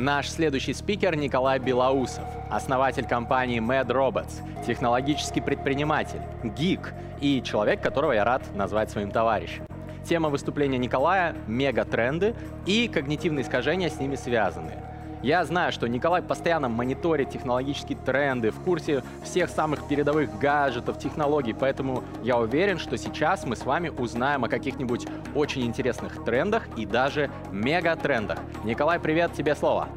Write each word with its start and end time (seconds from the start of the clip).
Наш 0.00 0.30
следующий 0.30 0.72
спикер 0.72 1.14
Николай 1.14 1.58
Белоусов, 1.58 2.24
основатель 2.48 3.04
компании 3.04 3.60
Mad 3.60 3.88
Robots, 3.88 4.32
технологический 4.66 5.42
предприниматель, 5.42 6.22
гик 6.42 6.94
и 7.20 7.42
человек, 7.42 7.82
которого 7.82 8.12
я 8.12 8.24
рад 8.24 8.42
назвать 8.54 8.90
своим 8.90 9.10
товарищем. 9.10 9.66
Тема 10.02 10.30
выступления 10.30 10.78
Николая— 10.78 11.36
мегатренды 11.46 12.34
и 12.64 12.88
когнитивные 12.88 13.42
искажения 13.42 13.90
с 13.90 14.00
ними 14.00 14.14
связанные. 14.14 14.89
Я 15.22 15.44
знаю, 15.44 15.70
что 15.70 15.86
Николай 15.86 16.22
постоянно 16.22 16.70
мониторит 16.70 17.28
технологические 17.28 17.98
тренды, 17.98 18.50
в 18.50 18.62
курсе 18.62 19.04
всех 19.22 19.50
самых 19.50 19.86
передовых 19.86 20.38
гаджетов, 20.38 20.98
технологий, 20.98 21.52
поэтому 21.52 22.02
я 22.22 22.38
уверен, 22.38 22.78
что 22.78 22.96
сейчас 22.96 23.44
мы 23.44 23.54
с 23.54 23.66
вами 23.66 23.90
узнаем 23.90 24.44
о 24.44 24.48
каких-нибудь 24.48 25.06
очень 25.34 25.66
интересных 25.66 26.24
трендах 26.24 26.66
и 26.78 26.86
даже 26.86 27.30
мегатрендах. 27.52 28.38
Николай, 28.64 28.98
привет, 28.98 29.34
тебе 29.34 29.54
слово. 29.54 29.90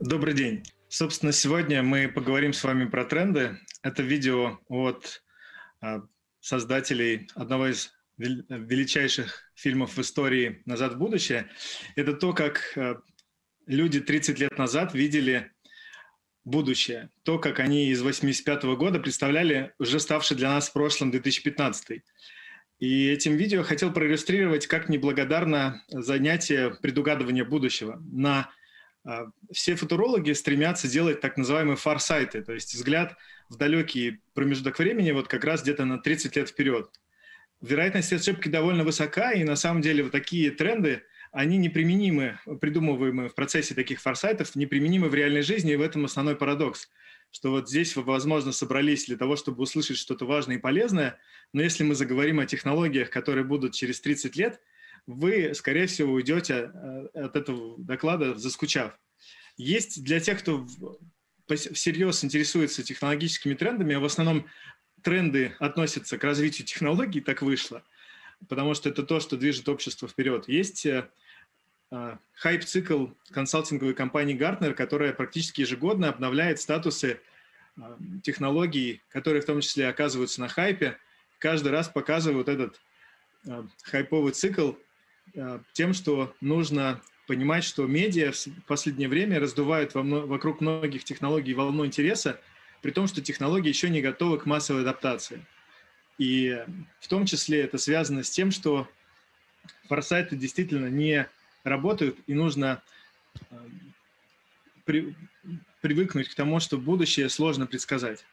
Добрый 0.00 0.34
день. 0.34 0.64
Собственно, 0.88 1.30
сегодня 1.30 1.84
мы 1.84 2.08
поговорим 2.08 2.52
с 2.52 2.64
вами 2.64 2.86
про 2.86 3.04
тренды. 3.04 3.58
Это 3.84 4.02
видео 4.02 4.58
от 4.66 5.22
а, 5.80 6.02
создателей 6.40 7.30
одного 7.36 7.68
из 7.68 7.92
величайших 8.18 9.52
фильмов 9.54 9.96
в 9.96 10.00
истории 10.00 10.62
«Назад 10.66 10.94
в 10.94 10.98
будущее». 10.98 11.48
Это 11.94 12.12
то, 12.12 12.32
как 12.32 12.72
а, 12.76 12.96
люди 13.66 14.00
30 14.00 14.38
лет 14.38 14.58
назад 14.58 14.94
видели 14.94 15.52
будущее, 16.44 17.10
то, 17.22 17.38
как 17.38 17.60
они 17.60 17.90
из 17.90 18.02
85 18.02 18.64
-го 18.64 18.76
года 18.76 18.98
представляли 18.98 19.72
уже 19.78 20.00
ставший 20.00 20.36
для 20.36 20.50
нас 20.50 20.68
в 20.68 20.72
прошлом 20.72 21.10
2015. 21.10 22.02
И 22.78 23.08
этим 23.08 23.36
видео 23.36 23.62
хотел 23.62 23.92
проиллюстрировать, 23.92 24.66
как 24.66 24.88
неблагодарно 24.88 25.84
занятие 25.88 26.70
предугадывания 26.82 27.44
будущего. 27.44 28.02
На 28.10 28.50
э, 29.04 29.26
все 29.52 29.76
футурологи 29.76 30.32
стремятся 30.32 30.88
делать 30.88 31.20
так 31.20 31.36
называемые 31.36 31.76
фарсайты, 31.76 32.42
то 32.42 32.52
есть 32.52 32.74
взгляд 32.74 33.16
в 33.48 33.56
далекий 33.56 34.20
промежуток 34.34 34.80
времени, 34.80 35.12
вот 35.12 35.28
как 35.28 35.44
раз 35.44 35.62
где-то 35.62 35.84
на 35.84 35.98
30 35.98 36.34
лет 36.34 36.48
вперед. 36.48 36.90
Вероятность 37.60 38.12
ошибки 38.12 38.48
довольно 38.48 38.82
высока, 38.82 39.30
и 39.30 39.44
на 39.44 39.54
самом 39.54 39.80
деле 39.80 40.02
вот 40.02 40.10
такие 40.10 40.50
тренды 40.50 41.04
они 41.32 41.58
неприменимы, 41.58 42.38
придумываемые 42.60 43.28
в 43.28 43.34
процессе 43.34 43.74
таких 43.74 44.00
форсайтов, 44.00 44.54
неприменимы 44.54 45.08
в 45.08 45.14
реальной 45.14 45.42
жизни, 45.42 45.72
и 45.72 45.76
в 45.76 45.82
этом 45.82 46.04
основной 46.04 46.36
парадокс 46.36 46.88
что 47.32 47.50
вот 47.50 47.68
здесь 47.68 47.96
вы, 47.96 48.02
возможно, 48.02 48.52
собрались 48.52 49.06
для 49.06 49.16
того, 49.16 49.36
чтобы 49.36 49.62
услышать 49.62 49.96
что-то 49.96 50.26
важное 50.26 50.56
и 50.56 50.60
полезное, 50.60 51.18
но 51.52 51.62
если 51.62 51.82
мы 51.82 51.94
заговорим 51.94 52.38
о 52.38 52.46
технологиях, 52.46 53.10
которые 53.10 53.44
будут 53.44 53.72
через 53.72 54.00
30 54.02 54.36
лет, 54.36 54.60
вы, 55.06 55.54
скорее 55.54 55.86
всего, 55.86 56.12
уйдете 56.12 56.70
э, 56.72 57.06
от 57.14 57.34
этого 57.34 57.76
доклада, 57.78 58.36
заскучав. 58.36 58.96
Есть 59.56 60.04
для 60.04 60.20
тех, 60.20 60.40
кто 60.40 60.66
всерьез 61.48 62.22
интересуется 62.22 62.82
технологическими 62.82 63.54
трендами, 63.54 63.94
а 63.94 64.00
в 64.00 64.04
основном 64.04 64.46
тренды 65.02 65.54
относятся 65.58 66.18
к 66.18 66.24
развитию 66.24 66.66
технологий, 66.66 67.20
так 67.20 67.42
вышло, 67.42 67.82
потому 68.48 68.74
что 68.74 68.90
это 68.90 69.02
то, 69.02 69.20
что 69.20 69.36
движет 69.36 69.68
общество 69.68 70.06
вперед. 70.06 70.48
Есть 70.48 70.84
э, 70.84 71.08
хайп-цикл 72.34 73.06
консалтинговой 73.32 73.94
компании 73.94 74.36
Gartner, 74.36 74.72
которая 74.74 75.12
практически 75.12 75.60
ежегодно 75.60 76.08
обновляет 76.08 76.60
статусы 76.60 77.20
а, 77.76 77.96
технологий, 78.22 79.02
которые 79.10 79.42
в 79.42 79.46
том 79.46 79.60
числе 79.60 79.88
оказываются 79.88 80.40
на 80.40 80.48
хайпе, 80.48 80.96
каждый 81.38 81.68
раз 81.68 81.88
показывают 81.88 82.48
этот 82.48 82.80
а, 83.46 83.66
хайповый 83.84 84.32
цикл 84.32 84.72
тем, 85.72 85.94
что 85.94 86.34
нужно 86.40 87.00
понимать, 87.26 87.64
что 87.64 87.86
медиа 87.86 88.32
в 88.32 88.66
последнее 88.66 89.08
время 89.08 89.40
раздувают 89.40 89.94
вокруг 89.94 90.60
многих 90.60 91.04
технологий 91.04 91.54
волну 91.54 91.86
интереса, 91.86 92.40
при 92.82 92.90
том, 92.90 93.06
что 93.06 93.22
технологии 93.22 93.68
еще 93.68 93.88
не 93.88 94.02
готовы 94.02 94.38
к 94.38 94.46
массовой 94.46 94.82
адаптации. 94.82 95.46
И 96.18 96.62
в 97.00 97.08
том 97.08 97.24
числе 97.24 97.62
это 97.62 97.78
связано 97.78 98.24
с 98.24 98.30
тем, 98.30 98.50
что 98.50 98.88
форсайты 99.88 100.36
действительно 100.36 100.88
не 100.88 101.28
работают, 101.64 102.18
и 102.26 102.34
нужно 102.34 102.82
э, 103.50 103.56
при, 104.84 105.14
привыкнуть 105.80 106.28
к 106.28 106.34
тому, 106.34 106.60
что 106.60 106.78
будущее 106.78 107.28
сложно 107.28 107.66
предсказать. 107.66 108.24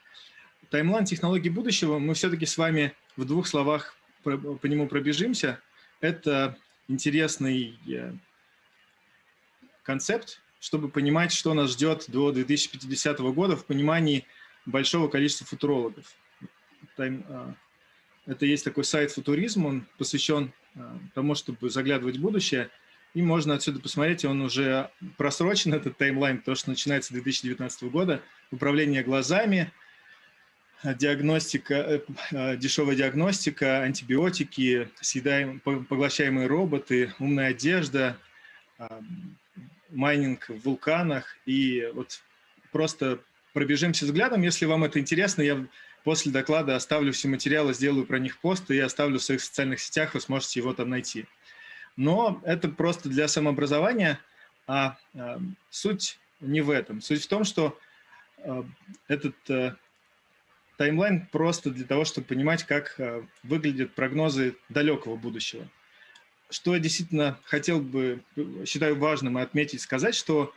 Таймлайн 0.70 1.06
технологий 1.06 1.50
будущего, 1.50 2.00
мы 2.00 2.14
все-таки 2.14 2.46
с 2.46 2.58
вами 2.58 2.94
в 3.18 3.26
двух 3.26 3.48
словах 3.48 3.96
по, 4.24 4.38
по 4.38 4.68
нему 4.68 4.88
пробежимся. 4.88 5.60
Это 6.02 6.58
интересный 6.88 7.78
э, 7.88 8.14
концепт, 9.84 10.42
чтобы 10.60 10.90
понимать, 10.90 11.32
что 11.32 11.54
нас 11.54 11.72
ждет 11.72 12.06
до 12.08 12.32
2050 12.32 13.20
года 13.20 13.56
в 13.56 13.66
понимании 13.66 14.26
большого 14.66 15.08
количества 15.08 15.46
футурологов. 15.46 16.06
Э, 16.98 17.54
это 18.26 18.46
есть 18.46 18.64
такой 18.64 18.84
сайт 18.84 19.12
«Футуризм», 19.12 19.66
он 19.66 19.88
посвящен 19.98 20.54
тому, 21.16 21.34
чтобы 21.34 21.70
заглядывать 21.70 22.18
в 22.18 22.22
будущее– 22.22 22.70
и 23.14 23.22
можно 23.22 23.56
отсюда 23.56 23.80
посмотреть, 23.80 24.26
он 24.26 24.42
уже 24.42 24.92
просрочен, 25.18 25.74
этот 25.74 25.98
таймлайн, 25.98 26.40
потому 26.40 26.56
что 26.56 26.70
начинается 26.70 27.10
с 27.10 27.14
2019 27.14 27.84
года. 27.84 28.22
Управление 28.52 29.04
глазами, 29.04 29.72
диагностика, 30.84 31.74
э, 31.74 32.00
э, 32.32 32.58
дешевая 32.58 32.96
диагностика, 32.96 33.82
антибиотики, 33.82 34.90
съедаем, 35.02 35.60
поглощаемые 35.60 36.48
роботы, 36.48 37.14
умная 37.20 37.50
одежда, 37.50 38.18
а, 38.78 39.02
майнинг 39.90 40.48
в 40.50 40.60
вулканах. 40.64 41.38
И 41.46 41.90
вот 41.94 42.22
просто 42.72 43.20
пробежимся 43.54 44.06
взглядом. 44.06 44.42
Если 44.42 44.66
вам 44.66 44.84
это 44.84 45.00
интересно, 45.00 45.42
я 45.42 45.66
после 46.04 46.32
доклада 46.32 46.76
оставлю 46.76 47.12
все 47.12 47.28
материалы, 47.28 47.74
сделаю 47.74 48.06
про 48.06 48.20
них 48.20 48.38
пост 48.40 48.70
и 48.72 48.80
оставлю 48.80 49.20
в 49.20 49.24
своих 49.24 49.42
социальных 49.42 49.80
сетях, 49.80 50.14
вы 50.14 50.22
сможете 50.22 50.60
его 50.60 50.74
там 50.74 50.90
найти. 50.90 51.26
Но 52.00 52.42
это 52.46 52.70
просто 52.70 53.10
для 53.10 53.28
самообразования, 53.28 54.22
а, 54.68 54.98
а 55.14 55.42
суть 55.70 56.18
не 56.40 56.62
в 56.62 56.70
этом. 56.70 57.02
Суть 57.02 57.22
в 57.22 57.28
том, 57.28 57.44
что 57.44 57.78
а, 58.38 58.64
этот 59.10 59.36
а, 59.50 59.76
таймлайн 60.78 61.28
просто 61.28 61.72
для 61.72 61.84
того, 61.84 62.06
чтобы 62.06 62.26
понимать, 62.26 62.64
как 62.64 62.98
выглядят 63.44 63.96
прогнозы 63.96 64.56
далекого 64.70 65.18
будущего. 65.18 65.68
Что 66.50 66.74
я 66.74 66.80
действительно 66.80 67.38
хотел 67.44 67.82
бы, 67.82 68.24
считаю 68.66 68.98
важным 68.98 69.36
отметить, 69.36 69.82
сказать, 69.82 70.16
что 70.16 70.54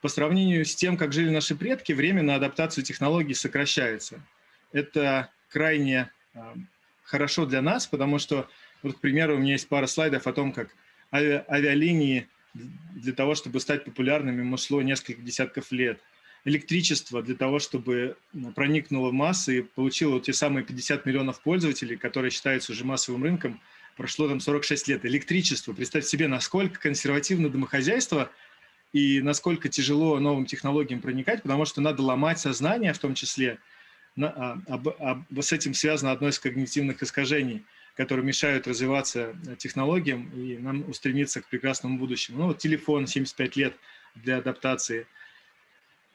по 0.00 0.08
сравнению 0.08 0.64
с 0.64 0.74
тем, 0.74 0.96
как 0.96 1.12
жили 1.12 1.30
наши 1.30 1.54
предки, 1.54 1.92
время 1.92 2.24
на 2.24 2.34
адаптацию 2.34 2.82
технологий 2.82 3.34
сокращается. 3.34 4.20
Это 4.72 5.30
крайне 5.50 6.10
хорошо 7.04 7.46
для 7.46 7.62
нас, 7.62 7.86
потому 7.86 8.18
что 8.18 8.48
вот, 8.82 8.96
к 8.96 9.00
примеру, 9.00 9.36
у 9.36 9.38
меня 9.38 9.52
есть 9.52 9.68
пара 9.68 9.86
слайдов 9.86 10.26
о 10.26 10.32
том, 10.32 10.52
как 10.52 10.74
ави 11.12 11.44
авиалинии 11.48 12.28
для 12.54 13.12
того, 13.12 13.34
чтобы 13.34 13.60
стать 13.60 13.84
популярными, 13.84 14.52
ушло 14.52 14.82
несколько 14.82 15.22
десятков 15.22 15.70
лет. 15.72 16.00
Электричество 16.44 17.22
для 17.22 17.34
того, 17.34 17.58
чтобы 17.58 18.16
проникнуло 18.54 19.10
в 19.10 19.12
массы 19.12 19.58
и 19.58 19.62
получило 19.62 20.20
те 20.20 20.32
самые 20.32 20.64
50 20.64 21.06
миллионов 21.06 21.42
пользователей, 21.42 21.96
которые 21.96 22.30
считаются 22.30 22.72
уже 22.72 22.84
массовым 22.84 23.22
рынком, 23.22 23.60
прошло 23.96 24.26
там 24.28 24.40
46 24.40 24.88
лет. 24.88 25.04
Электричество, 25.04 25.72
представьте 25.72 26.08
себе, 26.08 26.28
насколько 26.28 26.80
консервативно 26.80 27.50
домохозяйство 27.50 28.30
и 28.92 29.20
насколько 29.20 29.68
тяжело 29.68 30.18
новым 30.18 30.46
технологиям 30.46 31.00
проникать, 31.00 31.42
потому 31.42 31.66
что 31.66 31.80
надо 31.80 32.02
ломать 32.02 32.40
сознание 32.40 32.92
в 32.94 32.98
том 32.98 33.14
числе. 33.14 33.58
А, 34.20 34.58
об, 34.66 34.88
об, 34.88 35.40
с 35.40 35.52
этим 35.52 35.74
связано 35.74 36.10
одно 36.10 36.28
из 36.28 36.38
когнитивных 36.38 37.02
искажений– 37.02 37.64
которые 37.96 38.24
мешают 38.24 38.66
развиваться 38.66 39.34
технологиям 39.58 40.30
и 40.34 40.56
нам 40.58 40.88
устремиться 40.88 41.40
к 41.42 41.48
прекрасному 41.48 41.98
будущему. 41.98 42.38
Ну 42.38 42.46
вот 42.46 42.58
телефон 42.58 43.06
75 43.06 43.56
лет 43.56 43.74
для 44.14 44.38
адаптации. 44.38 45.06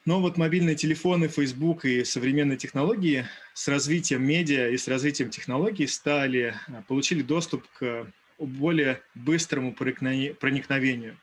Но 0.04 0.20
вот 0.20 0.36
мобильные 0.36 0.76
телефоны, 0.76 1.28
Facebook 1.28 1.84
и 1.84 2.04
современные 2.04 2.56
технологии 2.56 3.26
с 3.54 3.66
развитием 3.66 4.24
медиа 4.24 4.68
и 4.68 4.76
с 4.76 4.86
развитием 4.86 5.30
технологий 5.30 5.86
стали, 5.86 6.54
получили 6.86 7.22
доступ 7.22 7.66
к 7.78 8.06
более 8.38 9.02
быстрому 9.14 9.72
проникновению. 9.72 11.16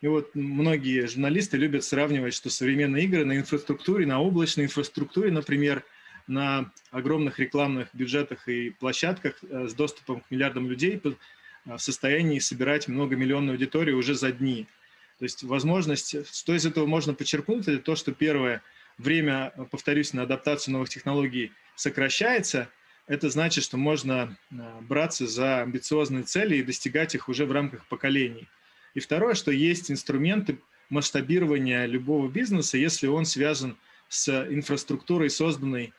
И 0.00 0.06
вот 0.06 0.34
многие 0.34 1.06
журналисты 1.06 1.56
любят 1.56 1.84
сравнивать, 1.84 2.34
что 2.34 2.50
современные 2.50 3.04
игры 3.04 3.24
на 3.24 3.36
инфраструктуре, 3.36 4.06
на 4.06 4.20
облачной 4.20 4.64
инфраструктуре, 4.64 5.30
например, 5.30 5.84
на 6.30 6.72
огромных 6.90 7.38
рекламных 7.38 7.88
бюджетах 7.92 8.48
и 8.48 8.70
площадках 8.70 9.34
э, 9.42 9.66
с 9.68 9.74
доступом 9.74 10.20
к 10.20 10.30
миллиардам 10.30 10.70
людей 10.70 11.00
в 11.66 11.78
состоянии 11.78 12.38
собирать 12.38 12.88
многомиллионную 12.88 13.54
аудиторию 13.54 13.98
уже 13.98 14.14
за 14.14 14.32
дни. 14.32 14.66
То 15.18 15.24
есть 15.24 15.42
возможность, 15.42 16.16
что 16.34 16.54
из 16.54 16.64
этого 16.64 16.86
можно 16.86 17.12
подчеркнуть, 17.12 17.68
это 17.68 17.78
то, 17.78 17.96
что 17.96 18.12
первое, 18.12 18.62
время, 18.96 19.52
повторюсь, 19.70 20.14
на 20.14 20.22
адаптацию 20.22 20.72
новых 20.72 20.88
технологий 20.88 21.52
сокращается, 21.74 22.70
это 23.06 23.28
значит, 23.28 23.64
что 23.64 23.76
можно 23.76 24.38
браться 24.82 25.26
за 25.26 25.62
амбициозные 25.62 26.22
цели 26.22 26.56
и 26.56 26.62
достигать 26.62 27.14
их 27.14 27.28
уже 27.28 27.44
в 27.44 27.52
рамках 27.52 27.86
поколений. 27.86 28.48
И 28.94 29.00
второе, 29.00 29.34
что 29.34 29.50
есть 29.50 29.90
инструменты 29.90 30.58
масштабирования 30.88 31.86
любого 31.86 32.28
бизнеса, 32.28 32.78
если 32.78 33.06
он 33.06 33.24
связан 33.26 33.76
с 34.08 34.28
инфраструктурой, 34.50 35.28
созданной 35.28 35.92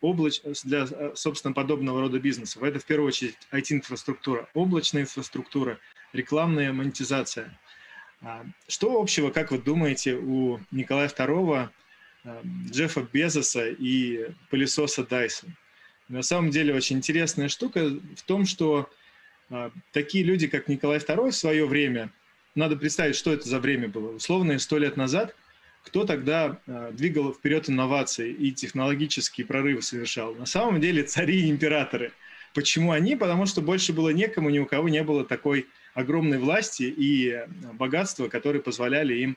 облач... 0.00 0.40
для, 0.64 0.86
э, 0.90 1.12
собственно, 1.14 1.54
подобного 1.54 2.00
рода 2.00 2.18
бизнесов. 2.18 2.62
Это 2.62 2.78
в 2.78 2.84
первую 2.84 3.08
очередь 3.08 3.36
IT-инфраструктура, 3.50 4.48
облачная 4.54 5.02
инфраструктура, 5.02 5.78
рекламная 6.12 6.72
монетизация. 6.72 7.58
А, 8.20 8.44
что 8.68 9.00
общего, 9.00 9.30
как 9.30 9.50
вы 9.50 9.58
думаете, 9.58 10.14
у 10.14 10.60
Николая 10.70 11.08
II, 11.08 11.68
Джеффа 12.70 13.08
Безоса 13.12 13.68
и 13.68 14.28
пылесоса 14.50 15.02
Dyson? 15.02 15.50
На 16.08 16.22
самом 16.22 16.50
деле 16.50 16.74
очень 16.74 16.98
интересная 16.98 17.48
штука 17.48 17.88
в 18.16 18.22
том, 18.22 18.46
что 18.46 18.90
а, 19.50 19.70
такие 19.92 20.24
люди, 20.24 20.46
как 20.46 20.68
Николай 20.68 20.98
II 20.98 21.30
в 21.30 21.36
свое 21.36 21.66
время, 21.66 22.10
надо 22.54 22.76
представить, 22.76 23.16
что 23.16 23.32
это 23.32 23.48
за 23.48 23.58
время 23.58 23.88
было, 23.88 24.14
условно, 24.14 24.58
сто 24.58 24.78
лет 24.78 24.96
назад, 24.96 25.34
кто 25.82 26.04
тогда 26.04 26.58
а, 26.66 26.92
двигал 26.92 27.32
вперед 27.32 27.68
инновации 27.68 28.30
и 28.30 28.52
технологические 28.52 29.46
прорывы 29.46 29.82
совершал? 29.82 30.34
На 30.34 30.46
самом 30.46 30.80
деле 30.80 31.02
цари 31.02 31.42
и 31.42 31.50
императоры. 31.50 32.12
Почему 32.54 32.92
они? 32.92 33.16
Потому 33.16 33.46
что 33.46 33.62
больше 33.62 33.92
было 33.92 34.10
некому, 34.10 34.50
ни 34.50 34.58
у 34.58 34.66
кого 34.66 34.88
не 34.88 35.02
было 35.02 35.24
такой 35.24 35.66
огромной 35.94 36.38
власти 36.38 36.84
и 36.84 37.30
а, 37.30 37.48
богатства, 37.74 38.28
которые 38.28 38.62
позволяли 38.62 39.14
им 39.14 39.36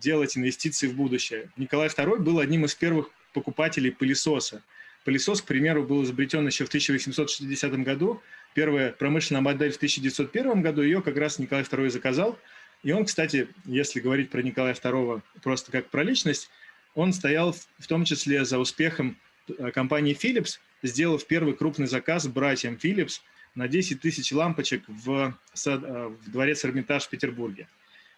делать 0.00 0.36
инвестиции 0.36 0.86
в 0.86 0.94
будущее. 0.94 1.50
Николай 1.56 1.88
II 1.88 2.18
был 2.20 2.38
одним 2.38 2.64
из 2.64 2.76
первых 2.76 3.10
покупателей 3.32 3.90
пылесоса. 3.90 4.62
Пылесос, 5.04 5.42
к 5.42 5.46
примеру, 5.46 5.82
был 5.82 6.04
изобретен 6.04 6.46
еще 6.46 6.64
в 6.64 6.68
1860 6.68 7.72
году 7.82 8.22
первая 8.56 8.90
промышленная 8.90 9.42
модель 9.42 9.70
в 9.70 9.76
1901 9.76 10.62
году, 10.62 10.80
ее 10.80 11.02
как 11.02 11.18
раз 11.18 11.38
Николай 11.38 11.62
II 11.62 11.90
заказал. 11.90 12.38
И 12.82 12.92
он, 12.92 13.04
кстати, 13.04 13.48
если 13.64 14.00
говорить 14.00 14.30
про 14.30 14.42
Николая 14.42 14.74
II 14.74 15.22
просто 15.42 15.72
как 15.72 15.88
про 15.90 16.02
личность, 16.02 16.50
он 16.94 17.12
стоял 17.12 17.52
в 17.52 17.86
том 17.86 18.04
числе 18.04 18.44
за 18.44 18.58
успехом 18.58 19.16
э, 19.48 19.70
компании 19.70 20.16
Philips, 20.16 20.58
сделав 20.82 21.26
первый 21.26 21.54
крупный 21.54 21.86
заказ 21.86 22.26
братьям 22.26 22.74
Philips 22.74 23.20
на 23.54 23.68
10 23.68 24.00
тысяч 24.00 24.32
лампочек 24.32 24.84
в, 24.86 25.36
э, 25.66 25.76
в 25.76 26.30
дворец 26.30 26.64
Эрмитаж 26.64 27.04
в 27.04 27.10
Петербурге. 27.10 27.68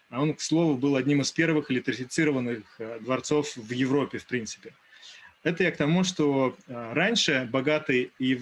А 0.09 0.21
он, 0.21 0.33
к 0.33 0.41
слову, 0.41 0.75
был 0.75 0.95
одним 0.95 1.21
из 1.21 1.31
первых 1.31 1.71
электрифицированных 1.71 2.63
э, 2.79 2.99
дворцов 3.01 3.55
в 3.55 3.71
Европе, 3.71 4.17
в 4.17 4.25
принципе. 4.25 4.73
Это 5.43 5.63
я 5.63 5.71
к 5.71 5.77
тому, 5.77 6.03
что 6.03 6.57
раньше 6.67 7.47
богатый 7.49 8.11
и 8.19 8.37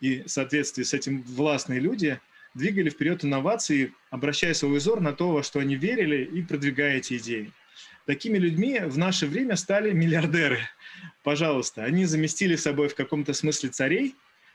и 0.00 0.22
в 0.22 0.28
соответствии 0.28 0.82
с 0.82 0.94
этим 0.94 1.22
властные 1.22 1.78
люди 1.78 2.18
двигали 2.54 2.90
вперед 2.90 3.24
инновации, 3.24 3.92
обращая 4.10 4.54
свой 4.54 4.78
взор 4.78 5.00
на 5.00 5.12
то, 5.12 5.30
во 5.32 5.42
что 5.42 5.60
они 5.60 5.76
верили, 5.76 6.24
и 6.24 6.42
продвигая 6.42 6.96
эти 6.96 7.16
идеи. 7.18 7.52
Такими 8.06 8.38
людьми 8.38 8.80
в 8.80 8.98
наше 8.98 9.26
время 9.26 9.56
стали 9.56 9.92
миллиардеры. 9.92 10.58
Пожалуйста, 11.22 11.84
они 11.84 12.06
заместили 12.06 12.56
собой 12.56 12.88
в 12.88 12.94
каком-то 12.94 13.32
смысле 13.32 13.70
царей, 13.70 14.14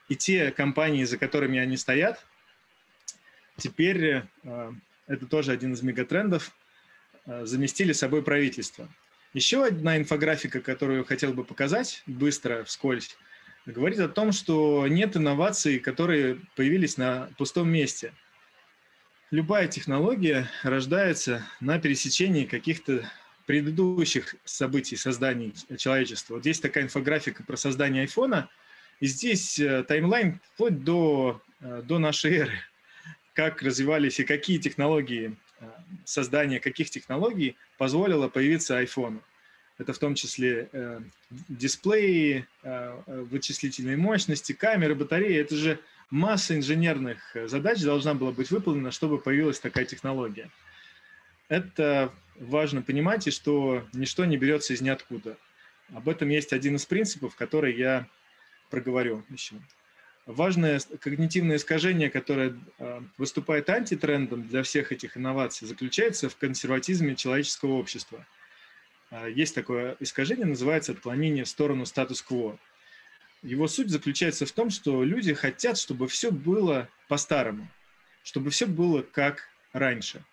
и 0.09 0.15
те 0.15 0.51
компании, 0.51 1.03
за 1.03 1.17
которыми 1.17 1.59
они 1.59 1.77
стоят, 1.77 2.25
теперь, 3.57 4.23
э, 4.43 4.71
это 5.07 5.25
тоже 5.25 5.51
один 5.51 5.73
из 5.73 5.81
мегатрендов, 5.81 6.51
э, 7.25 7.45
заместили 7.45 7.93
собой 7.93 8.21
правительство. 8.21 8.89
Еще 9.33 9.65
одна 9.65 9.97
инфографика, 9.97 10.61
которую 10.61 11.03
хотел 11.05 11.33
бы 11.33 11.43
показать 11.43 12.03
быстро, 12.05 12.63
вскользь, 12.63 13.17
говорит 13.65 13.99
о 13.99 14.09
том, 14.09 14.31
что 14.31 14.87
нет 14.87 15.17
инноваций, 15.17 15.79
которые 15.79 16.39
появились 16.55 16.97
на 16.97 17.29
пустом 17.37 17.69
месте. 17.69 18.13
Любая 19.31 19.67
технология 19.67 20.49
рождается 20.63 21.43
на 21.59 21.79
пересечении 21.79 22.45
каких-то 22.45 23.09
предыдущих 23.45 24.35
событий 24.43 24.95
создания 24.95 25.51
человечества. 25.77 26.35
Вот 26.35 26.43
здесь 26.43 26.59
такая 26.59 26.85
инфографика 26.85 27.43
про 27.43 27.57
создание 27.57 28.03
айфона, 28.03 28.49
и 28.99 29.07
здесь 29.07 29.59
э, 29.59 29.83
таймлайн 29.83 30.39
вплоть 30.53 30.83
до, 30.83 31.41
э, 31.61 31.81
до 31.83 31.99
нашей 31.99 32.35
эры, 32.37 32.59
как 33.33 33.61
развивались 33.61 34.19
и 34.19 34.23
какие 34.23 34.57
технологии 34.57 35.35
э, 35.59 35.65
создания 36.05 36.59
каких 36.59 36.89
технологий 36.89 37.55
позволило 37.77 38.29
появиться 38.29 38.77
айфону. 38.77 39.21
Это 39.77 39.91
в 39.91 39.99
том 39.99 40.15
числе 40.15 40.69
э, 40.71 41.01
дисплеи, 41.49 42.47
э, 42.63 43.01
вычислительные 43.07 43.97
мощности, 43.97 44.53
камеры, 44.53 44.95
батареи. 44.95 45.37
Это 45.37 45.55
же 45.55 45.79
масса 46.09 46.55
инженерных 46.55 47.35
задач 47.45 47.81
должна 47.81 48.13
была 48.13 48.31
быть 48.31 48.51
выполнена, 48.51 48.91
чтобы 48.91 49.17
появилась 49.17 49.59
такая 49.59 49.85
технология. 49.85 50.49
Это 51.49 52.13
важно 52.39 52.81
понимать, 52.81 53.27
и 53.27 53.31
что 53.31 53.85
ничто 53.93 54.23
не 54.23 54.37
берется 54.37 54.73
из 54.73 54.81
ниоткуда. 54.81 55.37
Об 55.93 56.07
этом 56.07 56.29
есть 56.29 56.53
один 56.53 56.77
из 56.77 56.85
принципов, 56.85 57.35
который 57.35 57.75
я 57.75 58.07
проговорю 58.69 59.23
еще. 59.29 59.55
Важное 60.25 60.79
когнитивное 61.01 61.57
искажение, 61.57 62.09
которое 62.09 62.57
э, 62.79 63.01
выступает 63.17 63.69
антитрендом 63.69 64.47
для 64.47 64.63
всех 64.63 64.93
этих 64.93 65.17
инноваций, 65.17 65.67
заключается 65.67 66.29
в 66.29 66.37
консерватизме 66.37 67.15
человеческого 67.15 67.73
общества– 67.73 68.25
есть 69.27 69.55
такое 69.55 69.95
искажение, 69.99 70.45
называется 70.45 70.91
отклонение 70.91 71.43
в 71.43 71.49
сторону 71.49 71.85
статус-кво. 71.85 72.57
Его 73.43 73.67
суть 73.67 73.89
заключается 73.89 74.45
в 74.45 74.51
том, 74.51 74.69
что 74.69 75.03
люди 75.03 75.33
хотят, 75.33 75.77
чтобы 75.77 76.07
все 76.07 76.31
было 76.31 76.89
по-старому, 77.07 77.67
чтобы 78.23 78.49
все 78.49 78.65
было 78.65 79.01
как 79.01 79.49
раньше. 79.73 80.23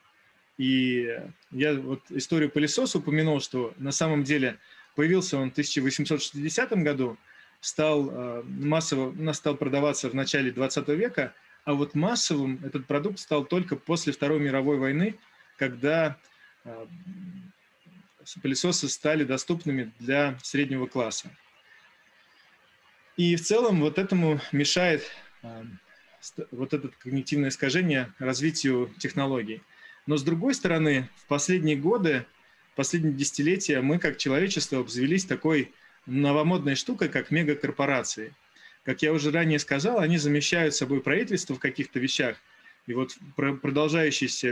И 0.59 1.19
я 1.51 1.75
вот 1.75 2.01
историю 2.11 2.51
пылесоса 2.51 2.99
упомянул, 2.99 3.41
что 3.41 3.75
на 3.79 3.93
самом 3.93 4.25
деле 4.25 4.59
появился 4.95 5.37
он 5.37 5.51
в 5.51 5.53
1860 5.53 6.73
году, 6.83 7.19
стал 7.61 8.11
а, 8.11 8.43
массово, 8.45 9.33
стал 9.33 9.57
продаваться 9.57 10.09
в 10.09 10.15
начале 10.15 10.53
20 10.53 10.89
века, 10.89 11.35
а 11.65 11.75
вот 11.75 11.95
массовым 11.95 12.61
этот 12.65 12.87
продукт 12.87 13.19
стал 13.19 13.45
только 13.45 13.77
после 13.77 14.13
Второй 14.13 14.41
мировой 14.41 14.79
войны, 14.79 15.19
когда 15.57 16.19
а, 16.65 16.87
пылесосы 18.43 18.89
стали 18.89 19.25
доступными 19.25 19.93
для 19.99 20.39
среднего 20.43 20.87
класса. 20.87 21.31
И 23.17 23.37
в 23.37 23.43
целом 23.43 23.81
вот 23.81 23.99
этому 23.99 24.41
мешает 24.53 25.03
э, 25.43 25.65
вот 26.51 26.73
это 26.73 26.89
когнитивное 26.89 27.51
искажение 27.51 28.13
развитию 28.19 28.93
технологий. 28.99 29.63
Но 30.07 30.17
с 30.17 30.23
другой 30.23 30.55
стороны, 30.55 31.09
в 31.17 31.27
последние 31.27 31.77
годы, 31.77 32.27
последние 32.75 33.15
десятилетия 33.15 33.81
мы 33.81 33.99
как 33.99 34.17
человечество 34.17 34.81
обзавелись 34.81 35.25
такой 35.25 35.73
новомодной 36.07 36.75
штукой, 36.75 37.09
как 37.09 37.31
мегакорпорации. 37.31 38.35
Как 38.85 39.03
я 39.03 39.13
уже 39.13 39.31
ранее 39.31 39.59
сказал, 39.59 40.01
они 40.01 40.19
замещают 40.19 40.75
собой 40.75 41.01
правительство 41.01 41.55
в 41.55 41.61
каких-то 41.61 42.01
вещах. 42.01 42.37
И 42.87 42.95
вот 42.95 43.17
продолжающийся 43.37 44.49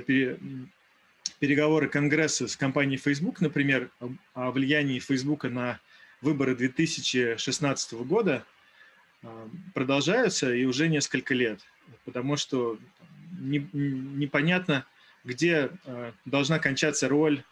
переговоры 1.40 1.88
Конгресса 1.88 2.46
с 2.46 2.56
компанией 2.56 2.98
Facebook, 2.98 3.40
например, 3.40 3.90
о 4.34 4.52
влиянии 4.52 5.00
Facebook 5.00 5.44
на 5.44 5.80
выборы 6.20 6.54
2016 6.54 7.92
года, 8.04 8.44
а, 9.22 9.48
продолжаются 9.74 10.54
и 10.54 10.64
уже 10.66 10.88
несколько 10.88 11.34
лет, 11.34 11.60
потому 12.04 12.36
что 12.36 12.78
не, 13.40 13.66
непонятно, 13.72 14.86
где 15.24 15.70
а, 15.86 16.12
должна 16.26 16.58
кончаться 16.58 17.08
роль 17.08 17.42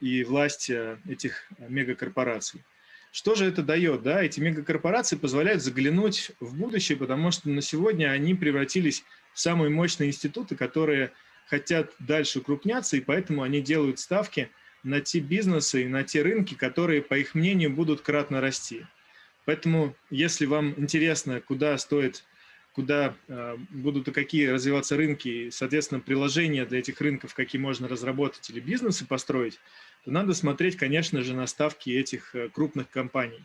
и 0.00 0.24
власть 0.24 0.68
а, 0.70 0.98
этих 1.08 1.44
мегакорпораций. 1.68 2.62
Что 3.12 3.36
же 3.36 3.46
это 3.46 3.62
дает? 3.62 4.02
Да? 4.02 4.22
Эти 4.22 4.40
мегакорпорации 4.40 5.16
позволяют 5.16 5.62
заглянуть 5.62 6.32
в 6.40 6.56
будущее, 6.56 6.98
потому 6.98 7.30
что 7.30 7.48
на 7.48 7.62
сегодня 7.62 8.10
они 8.10 8.34
превратились 8.34 9.04
в 9.32 9.40
самые 9.40 9.70
мощные 9.70 10.08
институты, 10.08 10.56
которые 10.56 11.12
хотят 11.50 11.92
дальше 11.98 12.38
укрупняться, 12.38 12.96
и 12.96 13.00
поэтому 13.00 13.42
они 13.42 13.60
делают 13.60 13.98
ставки 13.98 14.48
на 14.84 15.00
те 15.00 15.18
бизнесы 15.18 15.82
и 15.82 15.88
на 15.88 16.04
те 16.04 16.22
рынки, 16.22 16.54
которые, 16.54 17.02
по 17.02 17.18
их 17.18 17.34
мнению, 17.34 17.70
будут 17.70 18.00
кратно 18.00 18.40
расти. 18.40 18.86
Поэтому, 19.44 19.96
если 20.10 20.46
вам 20.46 20.74
интересно, 20.76 21.40
куда 21.40 21.76
стоит, 21.76 22.24
куда 22.72 23.14
э, 23.26 23.56
будут 23.70 24.06
и 24.06 24.12
какие 24.12 24.46
развиваться 24.46 24.96
рынки, 24.96 25.28
и, 25.28 25.50
соответственно, 25.50 26.00
приложения 26.00 26.64
для 26.64 26.78
этих 26.78 27.00
рынков, 27.00 27.34
какие 27.34 27.60
можно 27.60 27.88
разработать 27.88 28.48
или 28.48 28.60
бизнесы 28.60 29.04
построить, 29.04 29.58
то 30.04 30.12
надо 30.12 30.34
смотреть, 30.34 30.76
конечно 30.76 31.20
же, 31.22 31.34
на 31.34 31.48
ставки 31.48 31.90
этих 31.90 32.34
э, 32.36 32.48
крупных 32.48 32.88
компаний. 32.90 33.44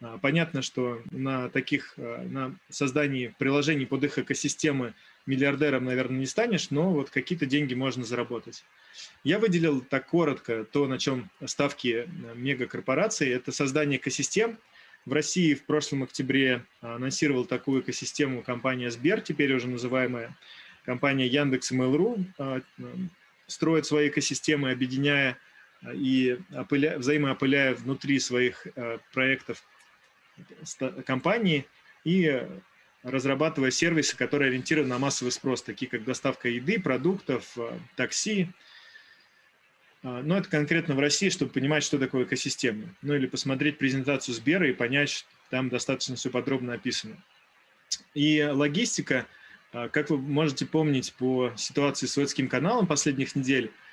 А, 0.00 0.18
понятно, 0.18 0.62
что 0.62 1.02
на 1.10 1.48
таких, 1.48 1.94
э, 1.96 2.26
на 2.28 2.56
создании 2.70 3.34
приложений 3.38 3.86
под 3.86 4.04
их 4.04 4.18
экосистемы 4.18 4.94
миллиардером, 5.28 5.84
наверное, 5.84 6.18
не 6.18 6.26
станешь, 6.26 6.70
но 6.70 6.90
вот 6.90 7.10
какие-то 7.10 7.46
деньги 7.46 7.74
можно 7.74 8.04
заработать. 8.04 8.64
Я 9.22 9.38
выделил 9.38 9.82
так 9.82 10.06
коротко 10.06 10.64
то, 10.64 10.86
на 10.86 10.98
чем 10.98 11.30
ставки 11.44 12.06
э, 12.06 12.34
мегакорпораций. 12.34 13.28
Это 13.28 13.52
создание 13.52 13.98
экосистем. 13.98 14.58
В 15.04 15.12
России 15.12 15.54
в 15.54 15.64
прошлом 15.64 16.02
октябре 16.02 16.64
анонсировал 16.80 17.44
такую 17.44 17.82
экосистему 17.82 18.42
компания 18.42 18.90
Сбер, 18.90 19.20
теперь 19.20 19.54
уже 19.54 19.68
называемая 19.68 20.36
компания 20.84 21.26
Яндекс 21.26 21.72
и 21.72 21.76
Mail.ru, 21.76 22.24
а, 22.38 22.60
строит 23.46 23.86
свои 23.86 24.08
экосистемы, 24.08 24.70
объединяя 24.70 25.38
и 25.94 26.38
опыля, 26.54 26.98
взаимоопыляя 26.98 27.74
внутри 27.74 28.18
своих 28.18 28.66
э, 28.74 28.98
проектов 29.12 29.62
компании 31.06 31.66
и 32.04 32.46
разрабатывая 33.02 33.70
сервисы, 33.70 34.16
которые 34.16 34.48
ориентированы 34.48 34.90
на 34.90 34.98
массовый 34.98 35.32
спрос, 35.32 35.62
такие 35.62 35.88
как 35.88 36.04
доставка 36.04 36.48
еды, 36.48 36.80
продуктов, 36.80 37.56
э, 37.56 37.78
такси. 37.96 38.48
А, 40.02 40.22
но 40.22 40.38
это 40.38 40.48
конкретно 40.48 40.94
в 40.94 41.00
России, 41.00 41.28
чтобы 41.28 41.52
понимать, 41.52 41.84
что 41.84 41.98
такое 41.98 42.24
экосистема. 42.24 42.94
Ну 43.02 43.14
или 43.14 43.26
посмотреть 43.26 43.78
презентацию 43.78 44.34
Сбера 44.34 44.68
и 44.68 44.72
понять, 44.72 45.10
что 45.10 45.28
там 45.50 45.68
достаточно 45.68 46.16
все 46.16 46.30
подробно 46.30 46.74
описано. 46.74 47.16
И 48.14 48.42
логистика, 48.42 49.26
а, 49.72 49.88
как 49.88 50.10
вы 50.10 50.18
можете 50.18 50.66
помнить 50.66 51.12
по 51.14 51.52
ситуации 51.56 52.06
с 52.06 52.12
Суэцким 52.12 52.48
каналом 52.48 52.86
последних 52.86 53.34
недель, 53.36 53.70
Э, 53.70 53.87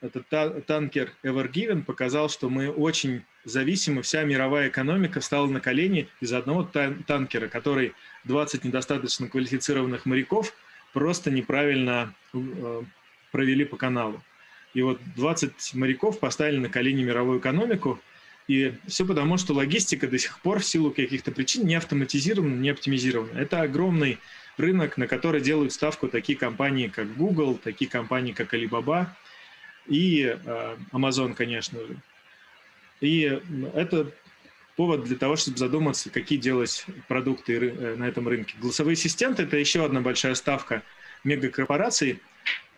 этот 0.00 0.28
танкер 0.66 1.12
Ever 1.22 1.50
Given 1.50 1.82
показал, 1.82 2.28
что 2.28 2.48
мы 2.48 2.70
очень 2.70 3.22
зависимы, 3.44 4.02
вся 4.02 4.24
мировая 4.24 4.68
экономика 4.68 5.20
встала 5.20 5.46
на 5.46 5.60
колени 5.60 6.08
из-за 6.20 6.38
одного 6.38 6.64
танкера, 6.64 7.48
который 7.48 7.94
20 8.24 8.64
недостаточно 8.64 9.28
квалифицированных 9.28 10.06
моряков 10.06 10.54
просто 10.92 11.30
неправильно 11.30 12.14
э, 12.32 12.82
провели 13.32 13.64
по 13.64 13.76
каналу. 13.76 14.22
И 14.74 14.82
вот 14.82 15.00
20 15.16 15.74
моряков 15.74 16.18
поставили 16.18 16.58
на 16.58 16.68
колени 16.68 17.04
мировую 17.04 17.40
экономику, 17.40 18.00
и 18.46 18.74
все 18.86 19.06
потому, 19.06 19.38
что 19.38 19.54
логистика 19.54 20.06
до 20.06 20.18
сих 20.18 20.38
пор 20.40 20.60
в 20.60 20.64
силу 20.64 20.90
каких-то 20.90 21.32
причин 21.32 21.66
не 21.66 21.76
автоматизирована, 21.76 22.54
не 22.54 22.70
оптимизирована. 22.70 23.38
Это 23.38 23.62
огромный 23.62 24.18
рынок, 24.56 24.96
на 24.96 25.06
который 25.06 25.40
делают 25.40 25.72
ставку 25.72 26.08
такие 26.08 26.38
компании, 26.38 26.88
как 26.88 27.14
Google, 27.16 27.56
такие 27.56 27.90
компании, 27.90 28.32
как 28.32 28.54
Alibaba 28.54 29.06
и 29.86 30.22
э, 30.22 30.76
Amazon, 30.92 31.34
конечно 31.34 31.78
же. 31.80 31.96
И 33.00 33.40
это 33.74 34.10
повод 34.76 35.04
для 35.04 35.16
того, 35.16 35.36
чтобы 35.36 35.58
задуматься, 35.58 36.10
какие 36.10 36.38
делать 36.38 36.86
продукты 37.08 37.54
э, 37.58 37.96
на 37.96 38.04
этом 38.04 38.26
рынке. 38.28 38.54
Голосовые 38.60 38.94
ассистенты– 38.94 39.42
это 39.44 39.56
еще 39.56 39.84
одна 39.84 40.00
большая 40.00 40.34
ставка 40.34 40.82
мегакорпораций. 41.22 42.20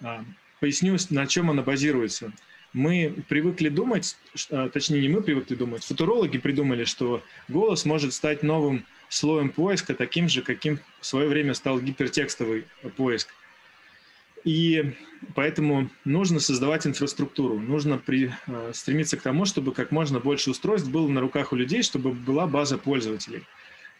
А, 0.02 0.24
поясню, 0.60 0.96
на 1.10 1.26
чем 1.26 1.50
она 1.50 1.62
базируется. 1.62 2.32
Мы 2.72 3.14
привыкли 3.28 3.68
думать, 3.68 4.16
а, 4.50 4.68
точнее 4.68 5.00
не 5.00 5.08
мы 5.08 5.22
привыкли 5.22 5.54
думать, 5.54 5.84
футурологи 5.84 6.38
придумали, 6.38 6.84
что 6.84 7.22
голос 7.48 7.84
может 7.84 8.12
стать 8.12 8.42
новым 8.42 8.84
слоем 9.08 9.50
поиска, 9.50 9.94
таким 9.94 10.28
же, 10.28 10.42
каким 10.42 10.78
в 11.00 11.06
свое 11.06 11.28
время 11.28 11.54
стал 11.54 11.80
гипертекстовый 11.80 12.64
поиск. 12.96 13.28
И 14.44 14.92
поэтому 15.34 15.90
нужно 16.04 16.38
создавать 16.38 16.86
инфраструктуру, 16.86 17.58
нужно 17.58 17.98
при, 17.98 18.32
э, 18.46 18.70
стремиться 18.72 19.16
к 19.16 19.22
тому, 19.22 19.44
чтобы 19.44 19.72
как 19.72 19.90
можно 19.90 20.20
больше 20.20 20.50
устройств 20.50 20.88
было 20.88 21.08
на 21.08 21.20
руках 21.20 21.52
у 21.52 21.56
людей, 21.56 21.82
чтобы 21.82 22.12
была 22.12 22.46
база 22.46 22.78
пользователей. 22.78 23.42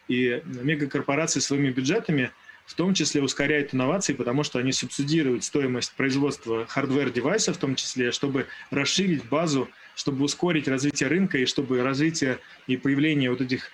И 0.06 0.40
мегакорпорации 0.44 1.40
своими 1.40 1.70
бюджетами 1.70 2.30
в 2.64 2.74
том 2.74 2.94
числе 2.94 3.22
ускоряют 3.22 3.74
инновации, 3.74 4.12
потому 4.12 4.42
что 4.42 4.58
они 4.58 4.72
субсидируют 4.72 5.42
стоимость 5.42 5.92
производства 5.94 6.66
hardware 6.66 7.11
девайсов 7.11 7.56
в 7.56 7.60
том 7.60 7.74
числе, 7.74 8.12
чтобы 8.12 8.46
расширить 8.70 9.24
базу, 9.24 9.68
чтобы 9.94 10.24
ускорить 10.24 10.68
развитие 10.68 11.08
рынка 11.08 11.38
и 11.38 11.46
чтобы 11.46 11.82
развитие 11.82 12.38
и 12.66 12.76
появление 12.76 13.30
вот 13.30 13.40
этих 13.40 13.72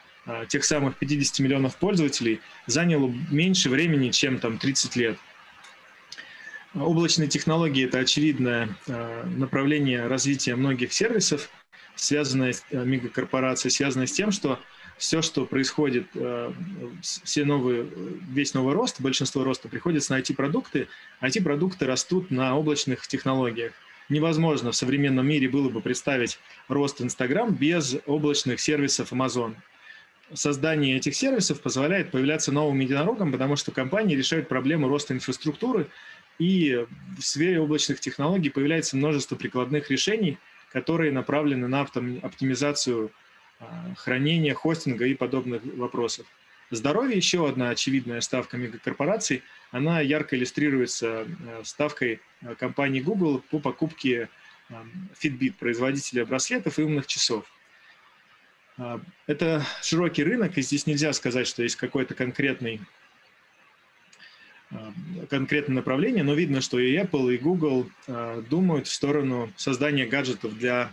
тех 0.48 0.64
самых 0.64 0.96
50 0.96 1.40
миллионов 1.40 1.76
пользователей 1.76 2.40
заняло 2.66 3.12
меньше 3.30 3.68
времени, 3.68 4.10
чем 4.10 4.38
там 4.38 4.58
30 4.58 4.96
лет. 4.96 5.18
Облачные 6.74 7.28
технологии– 7.28 7.84
это 7.86 7.98
очевидное 7.98 8.76
а, 8.88 9.26
направление 9.26 10.06
развития 10.06 10.56
многих 10.56 10.92
сервисов, 10.92 11.50
связанное 11.96 12.54
с 12.54 12.64
а, 12.72 12.76
мегакорпорацией, 12.76 13.70
связанное 13.70 14.06
с 14.06 14.12
тем, 14.12 14.32
что 14.32 14.58
все, 14.96 15.20
что 15.20 15.46
происходит, 15.46 16.06
все 17.00 17.44
новые, 17.44 17.88
весь 18.28 18.54
новый 18.54 18.72
рост, 18.72 19.00
большинство 19.00 19.42
роста 19.42 19.68
приходится 19.68 20.12
на 20.12 20.20
IT-продукты. 20.20 20.86
IT-продукты 21.20 21.86
растут 21.86 22.30
на 22.30 22.56
облачных 22.56 23.06
технологиях. 23.08 23.72
Невозможно 24.08 24.70
в 24.70 24.76
современном 24.76 25.26
мире 25.26 25.48
было 25.48 25.70
бы 25.70 25.80
представить 25.80 26.38
рост 26.68 27.00
Инстаграм 27.00 27.52
без 27.52 27.96
облачных 28.06 28.60
сервисов 28.60 29.12
Amazon 29.12 29.56
создание 30.34 30.96
этих 30.96 31.14
сервисов 31.14 31.60
позволяет 31.60 32.10
появляться 32.10 32.52
новым 32.52 32.78
единорогам, 32.80 33.32
потому 33.32 33.56
что 33.56 33.72
компании 33.72 34.16
решают 34.16 34.48
проблему 34.48 34.88
роста 34.88 35.14
инфраструктуры, 35.14 35.88
и 36.38 36.86
в 37.18 37.22
сфере 37.22 37.60
облачных 37.60 38.00
технологий 38.00 38.50
появляется 38.50 38.96
множество 38.96 39.36
прикладных 39.36 39.90
решений, 39.90 40.38
которые 40.72 41.12
направлены 41.12 41.68
на 41.68 41.82
оптимизацию 41.82 43.12
а, 43.60 43.94
хранения, 43.96 44.54
хостинга 44.54 45.06
и 45.06 45.14
подобных 45.14 45.62
вопросов. 45.76 46.26
Здоровье– 46.70 47.16
еще 47.18 47.46
одна 47.46 47.68
очевидная 47.68 48.22
ставка 48.22 48.56
мегакорпораций. 48.56 49.42
Она 49.70 50.00
ярко 50.00 50.36
иллюстрируется 50.36 51.26
а, 51.26 51.62
ставкой 51.64 52.20
а, 52.40 52.54
компании 52.54 53.00
Google 53.00 53.42
по 53.50 53.58
покупке 53.58 54.28
Fitbit, 55.22 55.54
производителя 55.58 56.24
браслетов 56.24 56.78
и 56.78 56.82
умных 56.82 57.06
часов. 57.06 57.44
А, 58.78 59.00
это 59.26 59.64
широкий 59.82 60.24
рынок, 60.24 60.56
и 60.56 60.62
здесь 60.62 60.86
нельзя 60.86 61.12
сказать, 61.12 61.46
что 61.46 61.62
есть 61.62 61.76
какой-то 61.76 62.14
конкретный 62.14 62.80
а, 64.70 64.92
конкретное 65.28 65.76
направление, 65.76 66.24
но 66.24 66.34
видно, 66.34 66.60
что 66.60 66.78
и 66.78 66.96
Apple, 66.96 67.34
и 67.34 67.38
Google 67.38 67.90
а, 68.06 68.42
думают 68.42 68.86
в 68.86 68.92
сторону 68.92 69.52
создания 69.56 70.06
гаджетов 70.06 70.58
для 70.58 70.92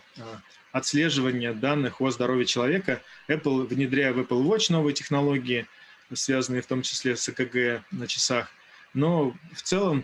отслеживания 0.71 1.53
данных 1.53 2.01
о 2.01 2.11
здоровье 2.11 2.45
человека. 2.45 3.01
Apple, 3.27 3.65
внедряя 3.65 4.13
в 4.13 4.19
Apple 4.19 4.43
Watch 4.43 4.71
новые 4.71 4.93
технологии, 4.93 5.65
связанные 6.13 6.61
в 6.61 6.67
том 6.67 6.81
числе 6.81 7.15
с 7.15 7.27
ЭКГ 7.29 7.83
на 7.91 8.07
часах. 8.07 8.49
Но 8.93 9.33
в 9.53 9.61
целом 9.61 10.03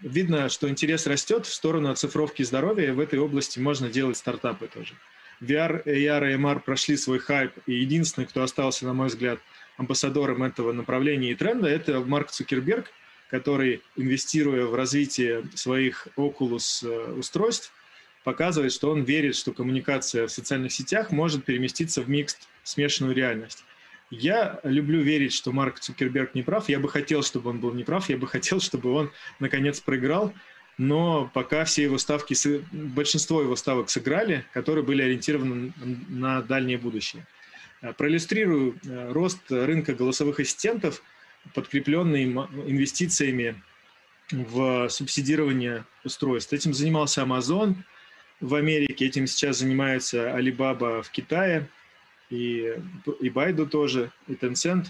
видно, 0.00 0.48
что 0.48 0.68
интерес 0.68 1.06
растет 1.06 1.46
в 1.46 1.52
сторону 1.52 1.90
оцифровки 1.90 2.42
здоровья, 2.42 2.88
и 2.88 2.92
в 2.92 3.00
этой 3.00 3.18
области 3.18 3.58
можно 3.58 3.88
делать 3.88 4.16
стартапы 4.16 4.66
тоже. 4.66 4.94
VR, 5.42 5.84
AR 5.84 6.30
и 6.30 6.36
MR 6.36 6.60
прошли 6.60 6.96
свой 6.96 7.18
хайп, 7.18 7.52
и 7.66 7.74
единственный, 7.74 8.26
кто 8.26 8.42
остался, 8.42 8.86
на 8.86 8.94
мой 8.94 9.08
взгляд, 9.08 9.40
амбассадором 9.76 10.42
этого 10.42 10.72
направления 10.72 11.32
и 11.32 11.34
тренда, 11.34 11.68
это 11.68 12.00
Марк 12.00 12.30
Цукерберг, 12.30 12.86
который, 13.30 13.82
инвестируя 13.96 14.66
в 14.66 14.74
развитие 14.74 15.44
своих 15.54 16.06
Oculus 16.16 16.86
э, 16.86 17.12
устройств, 17.12 17.72
показывает, 18.24 18.72
что 18.72 18.90
он 18.90 19.02
верит, 19.02 19.34
что 19.34 19.52
коммуникация 19.52 20.26
в 20.26 20.30
социальных 20.30 20.72
сетях 20.72 21.10
может 21.10 21.44
переместиться 21.44 22.02
в 22.02 22.08
микс, 22.08 22.38
смешанную 22.62 23.14
реальность. 23.14 23.64
Я 24.10 24.60
люблю 24.62 25.00
верить, 25.00 25.32
что 25.32 25.52
Марк 25.52 25.80
Цукерберг 25.80 26.34
не 26.34 26.42
прав. 26.42 26.68
Я 26.68 26.78
бы 26.78 26.88
хотел, 26.88 27.22
чтобы 27.22 27.48
он 27.50 27.60
был 27.60 27.72
неправ. 27.72 28.10
Я 28.10 28.18
бы 28.18 28.28
хотел, 28.28 28.60
чтобы 28.60 28.92
он 28.92 29.10
наконец 29.40 29.80
проиграл 29.80 30.34
но 30.78 31.30
пока 31.32 31.64
все 31.64 31.82
его 31.84 31.98
ставки, 31.98 32.34
большинство 32.72 33.42
его 33.42 33.56
ставок 33.56 33.90
сыграли, 33.90 34.44
которые 34.52 34.84
были 34.84 35.02
ориентированы 35.02 35.72
на 36.08 36.42
дальнее 36.42 36.78
будущее. 36.78 37.26
Э, 37.82 37.92
проиллюстрирую 37.92 38.78
э, 38.84 39.12
рост 39.12 39.40
рынка 39.50 39.94
голосовых 39.94 40.40
ассистентов, 40.40 41.02
подкрепленный 41.54 42.24
инвестициями 42.24 43.60
в 44.30 44.88
субсидирование 44.88 45.84
устройств. 46.04 46.52
Этим 46.52 46.72
занимался 46.72 47.22
Amazon 47.22 47.74
в 48.40 48.54
Америке, 48.54 49.06
этим 49.06 49.26
сейчас 49.26 49.58
занимается 49.58 50.36
Alibaba 50.36 51.02
в 51.02 51.10
Китае, 51.10 51.68
и, 52.30 52.74
и 53.20 53.28
Baidu 53.28 53.66
тоже, 53.66 54.10
и 54.26 54.32
Tencent, 54.32 54.86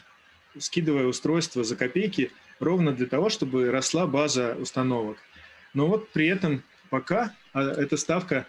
скидывая 0.59 1.07
устройства 1.07 1.65
за 1.65 1.75
копейки 1.75 2.31
ровно 2.61 2.93
для 2.93 3.07
того, 3.07 3.31
чтобы 3.31 3.71
росла 3.71 4.07
база 4.07 4.57
установок– 4.61 5.19
но 5.75 5.87
вот 5.87 6.11
при 6.11 6.27
этом 6.27 6.63
пока 6.91 7.35
а, 7.53 7.63
эта 7.63 7.97
ставка 7.97 8.47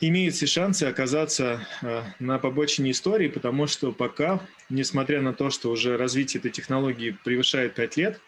имеет 0.00 0.34
все 0.34 0.46
шансы 0.46 0.84
оказаться 0.84 1.66
а, 1.82 2.04
на 2.18 2.38
побочине 2.38 2.90
истории, 2.90 3.28
потому 3.28 3.66
что 3.66 3.92
пока, 3.92 4.40
несмотря 4.68 5.20
на 5.20 5.32
то, 5.32 5.50
что 5.50 5.70
уже 5.70 5.96
развитие 5.96 6.40
этой 6.40 6.50
технологии 6.50 7.16
превышает 7.24 7.74
5 7.74 7.96
лет, 7.96 8.20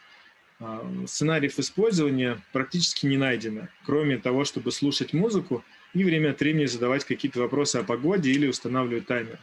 а, 0.60 0.86
сценариев 1.06 1.58
использования 1.58 2.40
практически 2.52 3.06
не 3.06 3.16
найдено, 3.16 3.68
кроме 3.84 4.18
того, 4.18 4.44
чтобы 4.44 4.70
слушать 4.70 5.12
музыку 5.12 5.64
и 5.94 6.04
время 6.04 6.30
от 6.30 6.40
времени 6.40 6.66
задавать 6.66 7.04
какие-то 7.04 7.40
вопросы 7.40 7.76
о 7.76 7.84
погоде 7.84 8.30
или 8.30 8.46
устанавливать 8.46 9.06
таймер. 9.06 9.38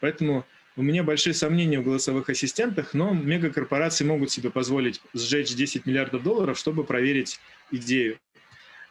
Поэтому 0.00 0.44
у 0.78 0.82
меня 0.82 1.02
большие 1.02 1.34
сомнения 1.34 1.80
в 1.80 1.84
голосовых 1.84 2.30
ассистентах, 2.30 2.94
но 2.94 3.12
мегакорпорации 3.12 4.04
могут 4.04 4.30
себе 4.30 4.48
позволить 4.48 5.00
сжечь 5.12 5.52
10 5.52 5.86
миллиардов 5.86 6.22
долларов, 6.22 6.56
чтобы 6.56 6.84
проверить 6.84 7.40
идею. 7.72 8.16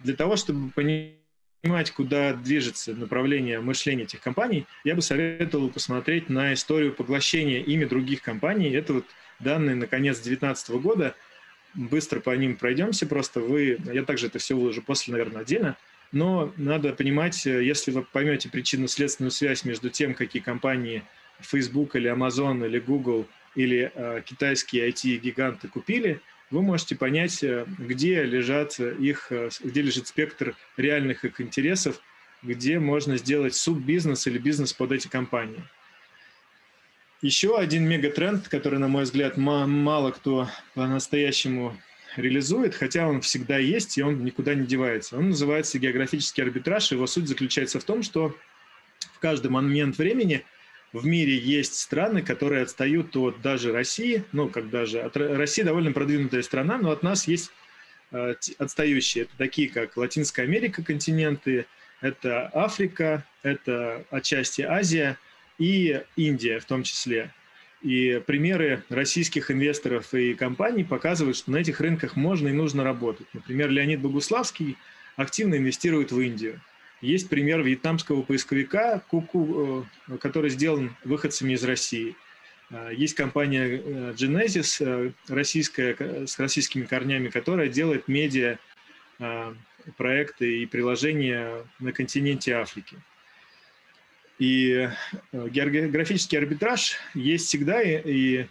Для 0.02 0.14
того, 0.14 0.36
чтобы 0.36 0.70
понимать, 0.72 1.92
куда 1.92 2.34
движется 2.34 2.94
направление 2.94 3.62
мышления 3.62 4.04
этих 4.04 4.20
компаний, 4.20 4.66
я 4.84 4.96
бы 4.96 5.02
советовал 5.02 5.70
посмотреть 5.70 6.28
на 6.28 6.54
историю 6.54 6.92
поглощения 6.92 7.64
ими 7.64 7.86
других 7.86 8.22
компаний. 8.22 8.70
Это 8.72 8.96
вот 8.96 9.06
данные 9.40 9.78
на 9.78 9.88
конец 9.88 10.18
2019 10.18 10.70
года. 10.82 11.16
Быстро 11.74 12.20
по 12.20 12.36
ним 12.36 12.58
пройдемся 12.58 13.08
просто. 13.08 13.40
Вы, 13.40 13.80
я 13.94 14.04
также 14.04 14.28
это 14.28 14.40
все 14.40 14.56
выложу 14.56 14.82
после, 14.82 15.14
наверное, 15.14 15.44
отдельно. 15.44 15.78
Но 16.12 16.54
надо 16.58 16.92
понимать, 16.92 17.46
если 17.46 17.92
вы 17.92 18.04
поймете 18.04 18.50
причинно-следственную 18.50 19.32
связь 19.32 19.64
между 19.64 19.90
тем, 19.90 20.16
какие 20.16 20.42
компании 20.42 21.04
Facebook 21.40 21.96
или 21.96 22.12
Amazon 22.12 22.66
или 22.66 22.80
Google 22.80 23.28
или 23.56 23.92
э, 23.94 24.22
китайские 24.26 24.90
IT-гиганты 24.90 25.68
купили, 25.68 26.22
вы 26.52 26.62
можете 26.62 26.96
понять, 26.96 27.44
э, 27.44 27.66
где 27.78 28.24
лежат 28.24 28.80
их, 28.80 29.28
э, 29.32 29.50
где 29.64 29.82
лежит 29.82 30.08
спектр 30.08 30.56
реальных 30.78 31.26
их 31.26 31.42
интересов, 31.42 32.00
где 32.44 32.80
можно 32.80 33.18
сделать 33.18 33.56
суббизнес 33.56 34.28
или 34.28 34.38
бизнес 34.38 34.74
под 34.74 34.92
эти 34.92 35.08
компании. 35.08 35.64
Еще 37.22 37.58
один 37.58 37.88
мегатренд, 37.88 38.48
который, 38.48 38.78
на 38.78 38.88
мой 38.88 39.04
взгляд, 39.04 39.38
мало 39.38 40.12
кто 40.12 40.48
по-настоящему 40.76 41.76
реализует, 42.16 42.76
хотя 42.76 43.08
он 43.08 43.22
всегда 43.22 43.58
есть 43.58 43.98
и 43.98 44.04
он 44.04 44.24
никуда 44.24 44.54
не 44.54 44.68
девается. 44.68 45.18
Он 45.18 45.30
называется 45.30 45.80
географический 45.80 46.44
арбитраж. 46.44 46.92
Его 46.92 47.08
суть 47.08 47.28
заключается 47.28 47.80
в 47.80 47.84
том, 47.84 48.04
что 48.04 48.36
в 49.14 49.20
каждый 49.20 49.50
момент 49.50 49.98
времени 49.98 50.46
в 50.98 51.06
мире 51.06 51.38
есть 51.38 51.80
страны, 51.80 52.22
которые 52.22 52.64
отстают 52.64 53.16
от 53.16 53.42
даже 53.42 53.72
России, 53.72 54.24
ну, 54.32 54.50
как 54.50 54.70
даже 54.70 55.00
от 55.00 55.16
России 55.18 55.64
довольно 55.64 55.92
продвинутая 55.92 56.42
страна, 56.42 56.78
но 56.78 56.92
от 56.92 57.04
нас 57.04 57.28
есть 57.28 57.52
э, 58.12 58.36
отстающие. 58.58 59.24
Это 59.24 59.34
такие, 59.38 59.70
как 59.70 59.98
Латинская 59.98 60.44
Америка, 60.44 60.84
континенты, 60.84 61.66
это 62.02 62.50
Африка, 62.54 63.26
это 63.44 64.06
отчасти 64.12 64.62
Азия 64.62 65.18
и 65.58 66.02
Индия 66.16 66.60
в 66.60 66.66
том 66.66 66.84
числе. 66.84 67.32
И 67.82 68.22
примеры 68.26 68.84
российских 68.90 69.52
инвесторов 69.52 70.14
и 70.14 70.34
компаний 70.34 70.84
показывают, 70.84 71.38
что 71.38 71.52
на 71.52 71.58
этих 71.58 71.80
рынках 71.80 72.16
можно 72.16 72.48
и 72.48 72.54
нужно 72.54 72.84
работать. 72.84 73.28
Например, 73.34 73.70
Леонид 73.70 74.02
Богуславский 74.02 74.78
активно 75.16 75.56
инвестирует 75.56 76.12
в 76.12 76.20
Индию. 76.20 76.60
Есть 77.02 77.30
пример 77.30 77.62
вьетнамского 77.62 78.24
поисковика, 78.24 79.04
Куку, 79.08 79.86
э, 80.08 80.18
который 80.18 80.50
сделан 80.50 80.96
выходцами 81.04 81.54
из 81.54 81.64
России. 81.64 82.16
Э, 82.72 82.92
есть 82.92 83.14
компания 83.14 83.68
э, 83.68 84.14
Genesis, 84.18 85.14
российская, 85.28 86.26
с 86.26 86.40
российскими 86.40 86.86
корнями, 86.86 87.30
которая 87.30 87.70
делает 87.70 88.08
медиа 88.08 88.58
проекты 89.96 90.62
и 90.62 90.66
приложения 90.68 91.66
на 91.80 91.92
континенте 91.92 92.54
Африки. 92.54 92.98
И 94.38 94.88
географический 95.34 96.38
арбитраж 96.38 96.98
есть 97.16 97.48
всегда, 97.48 97.82
и 97.82 98.46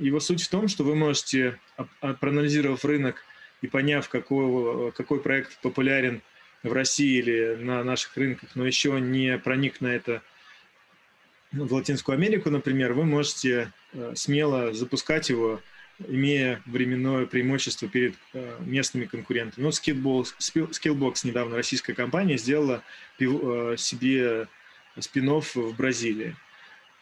его 0.00 0.18
суть 0.18 0.42
в 0.42 0.48
том, 0.48 0.66
что 0.66 0.82
вы 0.82 0.96
можете, 0.96 1.60
проанализировав 2.00 2.84
рынок 2.84 3.22
и 3.62 3.68
поняв, 3.68 4.08
какой, 4.08 4.90
какой 4.90 5.20
проект 5.20 5.60
популярен 5.60 6.22
в 6.62 6.72
России 6.72 7.18
или 7.18 7.56
на 7.60 7.84
наших 7.84 8.16
рынках, 8.16 8.50
но 8.54 8.66
еще 8.66 9.00
не 9.00 9.38
проник 9.38 9.80
на 9.80 9.88
это 9.88 10.22
в 11.52 11.72
Латинскую 11.72 12.16
Америку, 12.16 12.50
например, 12.50 12.92
вы 12.92 13.04
можете 13.04 13.72
э, 13.92 14.12
смело 14.14 14.74
запускать 14.74 15.30
его, 15.30 15.62
имея 16.06 16.62
временное 16.66 17.26
преимущество 17.26 17.88
перед 17.88 18.14
э, 18.34 18.58
местными 18.60 19.06
конкурентами. 19.06 19.64
Ну, 19.64 19.70
Skillbox, 19.70 21.20
недавно 21.24 21.56
российская 21.56 21.94
компания 21.94 22.36
сделала 22.36 22.82
э, 23.18 23.74
себе 23.78 24.46
спин 24.98 25.40
в 25.40 25.76
Бразилии. 25.76 26.36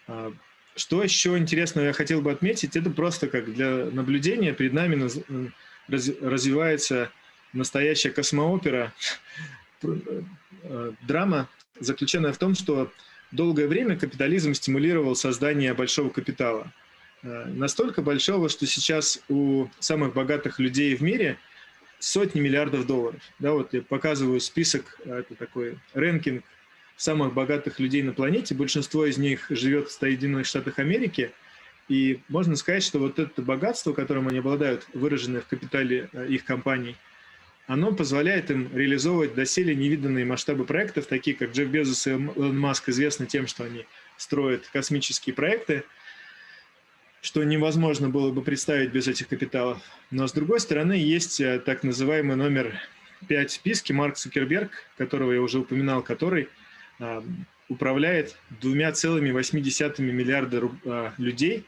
А, 0.07 0.33
что 0.77 1.03
еще 1.03 1.37
интересного 1.37 1.87
я 1.87 1.93
хотел 1.93 2.21
бы 2.21 2.31
отметить, 2.31 2.77
это 2.77 2.91
просто 2.91 3.29
как 3.29 3.53
для 3.53 3.87
наблюдения 3.87 4.53
перед 4.53 4.73
нами 4.73 5.09
развивается 5.89 7.11
настоящая 7.57 8.11
космоопера, 8.11 8.93
драма, 11.07 11.49
заключенная 11.81 12.33
в 12.33 12.39
том, 12.39 12.55
что 12.55 12.93
долгое 13.33 13.67
время 13.67 13.97
капитализм 13.97 14.55
стимулировал 14.55 15.17
создание 15.17 15.75
большого 15.75 16.11
капитала. 16.11 16.73
Э, 17.23 17.47
настолько 17.47 18.03
большого, 18.03 18.49
что 18.49 18.67
сейчас 18.67 19.21
у 19.29 19.67
самых 19.79 20.15
богатых 20.15 20.59
людей 20.59 20.95
в 20.95 21.03
мире 21.03 21.39
сотни 21.99 22.41
миллиардов 22.41 22.87
долларов. 22.87 23.21
Да, 23.39 23.53
вот 23.53 23.73
я 23.73 23.83
показываю 23.83 24.41
список, 24.41 24.99
э, 25.05 25.19
это 25.21 25.35
такой 25.35 25.79
рэнкинг 25.95 26.45
самых 26.97 27.35
богатых 27.35 27.79
людей 27.79 28.03
на 28.03 28.13
планете. 28.13 28.55
Большинство 28.55 29.05
из 29.05 29.19
них 29.19 29.47
живет 29.51 29.89
в 29.89 29.93
Соединенных 29.93 30.47
Штатах 30.47 30.79
Америки. 30.79 31.33
И 31.89 32.21
можно 32.29 32.57
сказать, 32.57 32.83
что 32.83 32.99
вот 32.99 33.19
это 33.19 33.43
богатство, 33.43 33.93
которым 33.93 34.29
они 34.29 34.39
обладают, 34.39 34.87
выраженное 34.93 35.41
в 35.41 35.47
капитале 35.47 36.09
э, 36.13 36.27
их 36.29 36.45
компаний– 36.45 36.97
оно 37.67 37.93
позволяет 37.93 38.51
им 38.51 38.71
реализовывать 38.75 39.35
доселе 39.35 39.75
невиданные 39.75 40.25
масштабы 40.25 40.65
проектов, 40.65 41.07
такие 41.07 41.37
как 41.37 41.53
Джефф 41.53 41.69
Безос 41.69 42.07
и 42.07 42.11
Илон 42.11 42.59
Маск 42.59 42.89
известны 42.89 43.27
тем, 43.27 43.47
что 43.47 43.65
они 43.65 43.87
строят 44.17 44.69
космические 44.73 45.35
проекты, 45.35 45.85
что 47.21 47.43
невозможно 47.43 48.09
было 48.09 48.31
бы 48.31 48.43
представить 48.43 48.93
без 48.93 49.09
этих 49.09 49.29
капиталов. 49.29 49.79
Но 50.11 50.27
с 50.29 50.33
другой 50.33 50.61
стороны, 50.61 50.93
есть 50.93 51.41
э, 51.41 51.59
так 51.59 51.83
называемый 51.83 52.37
номер 52.37 52.81
5 53.27 53.51
в 53.51 53.55
списке, 53.55 53.95
Марк 53.95 54.17
Цукерберг, 54.17 54.71
которого 54.97 55.33
я 55.33 55.43
уже 55.43 55.59
упоминал, 55.59 56.03
который 56.03 56.49
э, 57.01 57.23
управляет 57.69 58.37
двумя 58.61 58.93
целыми 58.93 59.31
2,8 59.31 60.01
миллиарда 60.01 60.71
э, 60.85 61.11
людей 61.19 61.65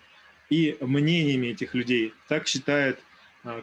и 0.48 0.76
мнениями 0.80 1.48
этих 1.48 1.74
людей. 1.74 2.14
Так 2.28 2.46
считает 2.46 3.00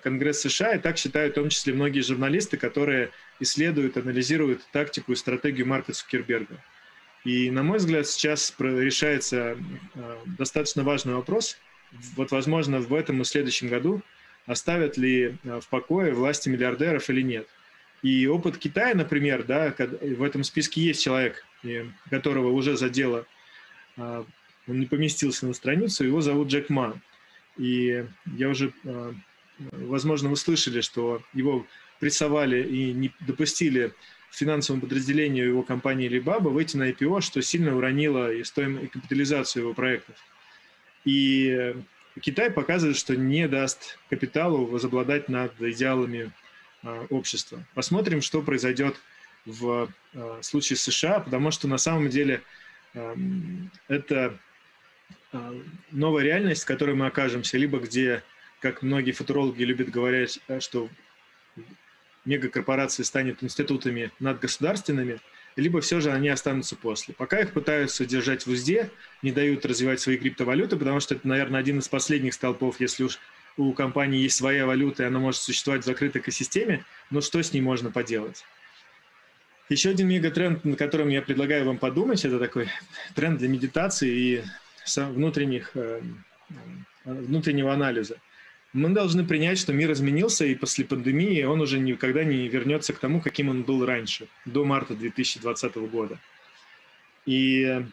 Конгресс 0.01 0.41
США, 0.41 0.75
и 0.75 0.79
так 0.79 0.97
считают 0.97 1.33
в 1.33 1.35
том 1.35 1.49
числе 1.49 1.73
многие 1.73 2.01
журналисты, 2.01 2.57
которые 2.57 3.11
исследуют, 3.39 3.97
анализируют 3.97 4.61
тактику 4.71 5.11
и 5.11 5.15
стратегию 5.15 5.67
Марка 5.67 5.93
Цукерберга. 5.93 6.63
И, 7.23 7.49
на 7.49 7.63
мой 7.63 7.79
взгляд, 7.79 8.07
сейчас 8.07 8.53
решается 8.59 9.57
а, 9.95 10.21
достаточно 10.38 10.83
важный 10.83 11.15
вопрос. 11.15 11.57
Вот, 12.15 12.31
возможно, 12.31 12.79
в 12.79 12.93
этом 12.93 13.21
и 13.21 13.25
следующем 13.25 13.67
году 13.67 14.01
оставят 14.45 14.97
ли 14.97 15.38
а, 15.43 15.59
в 15.59 15.67
покое 15.67 16.13
власти 16.13 16.49
миллиардеров 16.49 17.09
или 17.09 17.21
нет. 17.21 17.47
И 18.03 18.27
опыт 18.27 18.57
Китая, 18.57 18.93
например, 18.93 19.43
да, 19.43 19.73
в 19.77 20.21
этом 20.21 20.43
списке 20.43 20.81
есть 20.81 21.03
человек, 21.03 21.43
которого 22.11 22.51
уже 22.51 22.77
задело, 22.77 23.25
он 23.97 24.25
не 24.67 24.85
поместился 24.85 25.47
на 25.47 25.53
страницу, 25.53 26.03
его 26.03 26.21
зовут 26.21 26.49
Джек 26.49 26.69
Ма. 26.69 27.01
И 27.57 28.05
я 28.35 28.49
уже 28.49 28.73
возможно, 29.72 30.30
вы 30.30 30.36
слышали, 30.36 30.82
что 30.82 31.22
его 31.34 31.65
прессовали 32.00 32.63
и 32.63 32.94
не 32.94 33.12
допустили 33.22 33.94
финансовому 34.32 34.82
подразделению 34.82 35.48
его 35.48 35.63
компании 35.63 36.10
Alibaba 36.10 36.50
выйти 36.50 36.78
на 36.78 36.89
IPO, 36.89 37.22
что 37.22 37.41
сильно 37.41 37.76
уронило 37.76 38.32
и 38.32 38.44
стоимость 38.44 38.86
и 38.86 38.88
капитализацию 38.88 39.63
его 39.63 39.74
проектов. 39.74 40.15
И 41.06 41.76
Китай 42.22 42.52
показывает, 42.52 42.98
что 42.98 43.15
не 43.15 43.48
даст 43.48 43.98
капиталу 44.10 44.65
возобладать 44.65 45.30
над 45.30 45.60
идеалами 45.62 46.32
а, 46.84 47.06
общества. 47.10 47.65
Посмотрим, 47.74 48.22
что 48.22 48.41
произойдет 48.41 48.96
в 49.46 49.89
а, 50.13 50.39
случае 50.41 50.78
США, 50.78 51.20
потому 51.20 51.52
что 51.52 51.68
на 51.68 51.78
самом 51.78 52.10
деле 52.10 52.41
а, 52.94 53.15
это 53.88 54.38
а, 55.32 55.54
новая 55.91 56.24
реальность, 56.24 56.63
в 56.63 56.68
которой 56.68 56.96
мы 56.96 57.08
окажемся, 57.08 57.58
либо 57.58 57.80
где 57.80 58.24
как 58.65 58.82
многие 58.82 59.12
футурологи 59.12 59.62
любят 59.62 59.91
говорить, 59.91 60.39
э, 60.47 60.60
что 60.60 60.89
мегакорпорации 62.25 63.04
станут 63.04 63.43
институтами 63.43 64.12
надгосударственными, 64.19 65.19
либо 65.56 65.82
все 65.82 66.01
же 66.01 66.12
они 66.12 66.30
останутся 66.30 66.75
после. 66.75 67.13
Пока 67.13 67.41
их 67.41 67.54
пытаются 67.54 68.08
держать 68.08 68.47
в 68.47 68.49
узде, 68.49 68.89
не 69.21 69.32
дают 69.32 69.67
развивать 69.67 69.99
свои 69.99 70.17
криптовалюты, 70.17 70.78
потому 70.78 70.99
что 70.99 71.13
это, 71.13 71.28
наверное, 71.28 71.60
один 71.60 71.78
из 71.78 71.88
последних 71.88 72.34
столпов, 72.34 72.80
если 72.80 73.04
уж 73.04 73.19
у 73.56 73.71
компании 73.73 74.23
есть 74.23 74.36
своя 74.36 74.65
валюта, 74.65 75.04
и 75.04 75.06
она 75.06 75.19
может 75.19 75.41
существовать 75.41 75.84
в 75.84 75.86
закрытой 75.86 76.17
экосистеме, 76.17 76.84
но 77.12 77.21
что 77.21 77.43
с 77.43 77.54
ней 77.54 77.62
можно 77.62 77.91
поделать? 77.91 78.43
Еще 79.69 79.91
один 79.91 80.08
мегатренд, 80.08 80.65
на 80.65 80.75
котором 80.75 81.10
я 81.10 81.21
предлагаю 81.21 81.65
вам 81.65 81.78
подумать, 81.78 82.25
это 82.25 82.39
такой 82.39 82.67
тренд 83.13 83.38
для 83.38 83.47
медитации 83.47 84.10
и 84.10 84.43
внутренних, 84.95 85.69
э, 85.75 86.01
внутреннего 87.06 87.71
анализа– 87.71 88.17
мы 88.75 88.89
должны 88.89 89.25
принять, 89.25 89.57
что 89.57 89.71
мир 89.71 89.91
изменился, 89.93 90.45
и 90.45 90.53
после 90.53 90.83
пандемии 90.83 91.43
он 91.43 91.61
уже 91.61 91.79
никогда 91.79 92.25
не 92.25 92.47
вернется 92.49 92.91
к 92.91 92.99
тому, 92.99 93.21
каким 93.21 93.47
он 93.47 93.63
был 93.63 93.85
раньше, 93.85 94.27
до 94.43 94.65
марта 94.65 94.95
2020 94.95 95.75
года. 95.75 96.19
И 97.25 97.85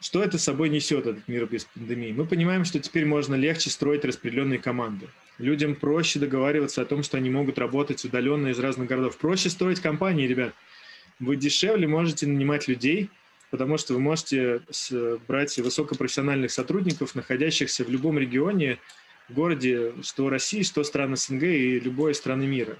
что 0.00 0.24
это 0.24 0.38
собой 0.38 0.70
несет, 0.70 1.06
этот 1.06 1.28
мир 1.28 1.46
без 1.46 1.66
пандемии? 1.66 2.10
Мы 2.10 2.26
понимаем, 2.26 2.64
что 2.64 2.80
теперь 2.80 3.06
можно 3.06 3.36
легче 3.36 3.70
строить 3.70 4.04
распределенные 4.04 4.58
команды. 4.58 5.06
Людям 5.38 5.76
проще 5.76 6.18
договариваться 6.18 6.82
о 6.82 6.84
том, 6.84 7.04
что 7.04 7.16
они 7.16 7.30
могут 7.30 7.58
работать 7.58 8.04
удаленно 8.04 8.48
из 8.48 8.58
разных 8.58 8.88
городов. 8.88 9.18
Проще 9.18 9.50
строить 9.50 9.78
компании, 9.78 10.26
ребят. 10.26 10.52
Вы 11.20 11.36
дешевле 11.36 11.86
можете 11.86 12.26
нанимать 12.26 12.66
людей, 12.66 13.08
потому 13.50 13.78
что 13.78 13.94
вы 13.94 14.00
можете 14.00 14.62
брать 15.28 15.56
высокопрофессиональных 15.58 16.50
сотрудников, 16.50 17.14
находящихся 17.14 17.84
в 17.84 17.88
любом 17.88 18.18
регионе, 18.18 18.78
городе, 19.34 19.94
что 20.02 20.28
России, 20.28 20.62
что 20.62 20.84
стран 20.84 21.16
СНГ 21.16 21.42
и 21.42 21.80
любой 21.80 22.14
страны 22.14 22.46
мира. 22.46 22.76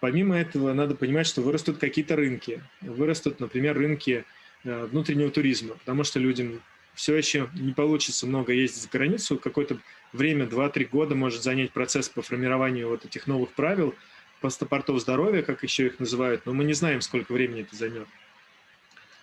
Помимо 0.00 0.36
этого, 0.38 0.72
надо 0.72 0.94
понимать, 0.94 1.26
что 1.26 1.42
вырастут 1.42 1.78
какие-то 1.78 2.16
рынки. 2.16 2.62
Вырастут, 2.80 3.40
например, 3.40 3.76
рынки 3.76 4.24
э, 4.64 4.84
внутреннего 4.86 5.30
туризма, 5.30 5.74
потому 5.74 6.04
что 6.04 6.20
людям 6.20 6.62
все 6.94 7.16
еще 7.16 7.48
не 7.54 7.72
получится 7.72 8.26
много 8.26 8.52
ездить 8.52 8.82
за 8.82 8.88
границу. 8.88 9.38
Какое-то 9.38 9.78
время, 10.12 10.46
2-3 10.46 10.88
года 10.88 11.14
может 11.14 11.42
занять 11.42 11.72
процесс 11.72 12.08
по 12.08 12.22
формированию 12.22 12.88
вот 12.88 13.04
этих 13.04 13.26
новых 13.26 13.52
правил, 13.52 13.94
паспортов 14.40 15.00
здоровья, 15.00 15.42
как 15.42 15.62
еще 15.62 15.86
их 15.86 15.98
называют, 15.98 16.46
но 16.46 16.52
мы 16.52 16.64
не 16.64 16.74
знаем, 16.74 17.00
сколько 17.00 17.32
времени 17.32 17.62
это 17.62 17.74
займет. 17.74 18.08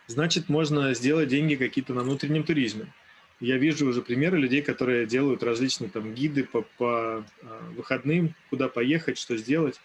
Значит, 0.08 0.50
можно 0.50 0.94
сделать 0.94 1.30
деньги 1.30 1.56
какие-то 1.56 1.94
на 1.94 2.02
внутреннем 2.02 2.44
туризме. 2.44 2.88
Я 3.40 3.58
вижу 3.58 3.88
уже 3.88 4.02
примеры 4.02 4.38
людей, 4.38 4.62
которые 4.62 5.06
делают 5.06 5.44
различные 5.44 5.90
там 5.90 6.14
гиды 6.14 6.44
по, 6.44 6.62
по 6.78 7.26
а, 7.44 7.72
выходным, 7.76 8.34
куда 8.50 8.70
поехать, 8.70 9.18
что 9.18 9.36
сделать. 9.36 9.80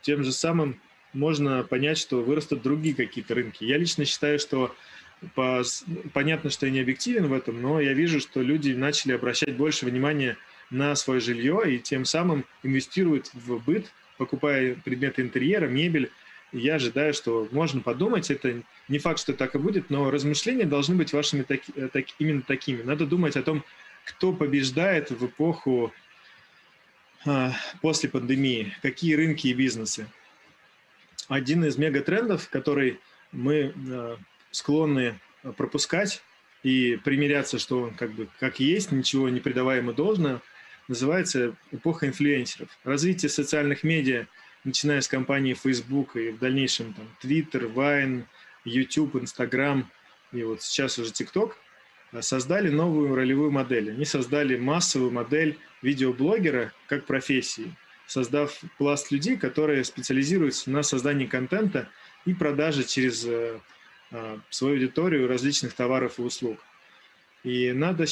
Тем 0.00 0.24
же 0.24 0.32
самым 0.32 0.80
можно 1.12 1.62
понять, 1.62 1.98
что 1.98 2.22
вырастут 2.22 2.62
другие 2.62 2.94
какие-то 2.94 3.34
рынки. 3.34 3.64
Я 3.64 3.76
лично 3.76 4.04
считаю, 4.04 4.38
что 4.38 4.74
по, 5.34 5.62
понятно, 6.12 6.50
что 6.50 6.66
я 6.66 6.72
не 6.72 6.80
объективен 6.80 7.26
в 7.26 7.32
этом, 7.32 7.60
но 7.60 7.80
я 7.80 7.92
вижу, 7.92 8.20
что 8.20 8.40
люди 8.42 8.72
начали 8.72 9.12
обращать 9.12 9.56
больше 9.56 9.86
внимания 9.86 10.36
на 10.70 10.94
свое 10.96 11.20
жилье 11.20 11.62
и 11.66 11.78
тем 11.78 12.04
самым 12.04 12.44
инвестируют 12.62 13.30
в 13.34 13.62
быт, 13.64 13.86
покупая 14.18 14.76
предметы 14.84 15.22
интерьера, 15.22 15.66
мебель, 15.66 16.10
я 16.54 16.76
ожидаю, 16.76 17.12
что 17.12 17.48
можно 17.50 17.80
подумать, 17.80 18.30
это 18.30 18.62
не 18.88 18.98
факт, 18.98 19.18
что 19.18 19.34
так 19.34 19.54
и 19.54 19.58
будет, 19.58 19.90
но 19.90 20.10
размышления 20.10 20.64
должны 20.64 20.94
быть 20.94 21.12
вашими 21.12 21.42
таки, 21.42 21.72
э, 21.74 21.88
так, 21.92 22.06
именно 22.18 22.42
такими. 22.42 22.82
Надо 22.82 23.06
думать 23.06 23.36
о 23.36 23.42
том, 23.42 23.64
кто 24.04 24.32
побеждает 24.32 25.10
в 25.10 25.26
эпоху 25.26 25.92
а, 27.26 27.52
после 27.80 28.08
пандемии, 28.08 28.72
какие 28.82 29.14
рынки 29.14 29.48
и 29.48 29.54
бизнесы. 29.54 30.06
Один 31.28 31.64
из 31.64 31.76
мегатрендов, 31.78 32.48
который 32.50 33.00
мы 33.32 33.74
а, 33.90 34.18
склонны 34.50 35.18
пропускать 35.56 36.22
и 36.62 37.00
примиряться, 37.02 37.58
что 37.58 37.82
он 37.82 37.94
как 37.94 38.12
бы 38.12 38.28
как 38.38 38.60
есть, 38.60 38.92
ничего 38.92 39.28
не 39.28 39.40
придавая 39.40 39.78
ему 39.78 39.92
должно, 39.92 40.40
называется 40.86 41.56
эпоха 41.72 42.06
инфлюенсеров. 42.06 42.68
Развитие 42.84 43.28
социальных 43.28 43.82
медиа– 43.82 44.26
начиная 44.64 45.00
с 45.00 45.08
компании 45.08 45.54
Facebook 45.54 46.16
и 46.16 46.30
в 46.30 46.38
дальнейшем 46.38 46.94
там 46.94 47.06
Twitter, 47.22 47.72
Vine, 47.72 48.24
YouTube, 48.64 49.16
Instagram 49.16 49.90
и 50.34 50.42
вот 50.42 50.62
сейчас 50.62 50.98
уже 50.98 51.12
TikTok, 51.12 51.52
э, 52.12 52.22
создали 52.22 52.68
новую 52.68 53.14
ролевую 53.14 53.50
модель. 53.50 53.92
Они 53.92 54.04
создали 54.04 54.56
массовую 54.56 55.12
модель 55.12 55.58
видеоблогера 55.82 56.72
как 56.88 57.06
профессии, 57.06 57.74
создав 58.06 58.60
пласт 58.78 59.10
людей, 59.12 59.36
которые 59.36 59.84
специализируются 59.84 60.70
на 60.70 60.82
создании 60.82 61.26
контента 61.26 61.88
и 62.26 62.34
продаже 62.34 62.84
через 62.84 63.24
э, 63.24 63.60
э, 64.10 64.38
свою 64.50 64.74
аудиторию 64.74 65.28
различных 65.28 65.72
товаров 65.74 66.18
и 66.18 66.22
услуг. 66.22 66.58
И 67.44 67.72
надо, 67.72 68.06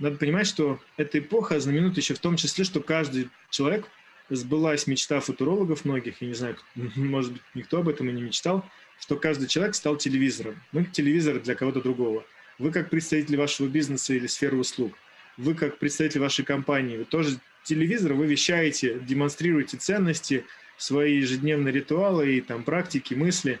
надо 0.00 0.16
понимать, 0.16 0.48
что 0.48 0.80
эта 0.96 1.20
эпоха 1.20 1.60
знаменует 1.60 1.96
еще 1.96 2.14
в 2.14 2.18
том 2.18 2.34
числе, 2.34 2.64
что 2.64 2.80
каждый 2.80 3.30
человек 3.48 3.86
сбылась 4.30 4.86
мечта 4.86 5.20
футурологов 5.20 5.84
многих, 5.84 6.22
я 6.22 6.28
не 6.28 6.34
знаю, 6.34 6.56
может 6.74 7.32
быть, 7.32 7.42
никто 7.54 7.78
об 7.78 7.88
этом 7.88 8.08
и 8.08 8.12
не 8.12 8.22
мечтал, 8.22 8.64
что 8.98 9.16
каждый 9.16 9.48
человек 9.48 9.74
стал 9.74 9.96
телевизором. 9.96 10.60
Мы 10.72 10.84
телевизор 10.84 11.40
для 11.40 11.54
кого-то 11.54 11.80
другого. 11.80 12.24
Вы 12.58 12.70
как 12.70 12.90
представитель 12.90 13.36
вашего 13.36 13.68
бизнеса 13.68 14.14
или 14.14 14.26
сферы 14.26 14.58
услуг, 14.58 14.94
вы 15.36 15.54
как 15.54 15.78
представитель 15.78 16.20
вашей 16.20 16.44
компании, 16.44 16.98
вы 16.98 17.04
тоже 17.04 17.38
телевизор, 17.64 18.12
вы 18.14 18.26
вещаете, 18.26 18.98
демонстрируете 19.00 19.78
ценности, 19.78 20.44
свои 20.76 21.16
ежедневные 21.18 21.72
ритуалы 21.72 22.36
и 22.36 22.40
там 22.40 22.64
практики, 22.64 23.14
мысли. 23.14 23.60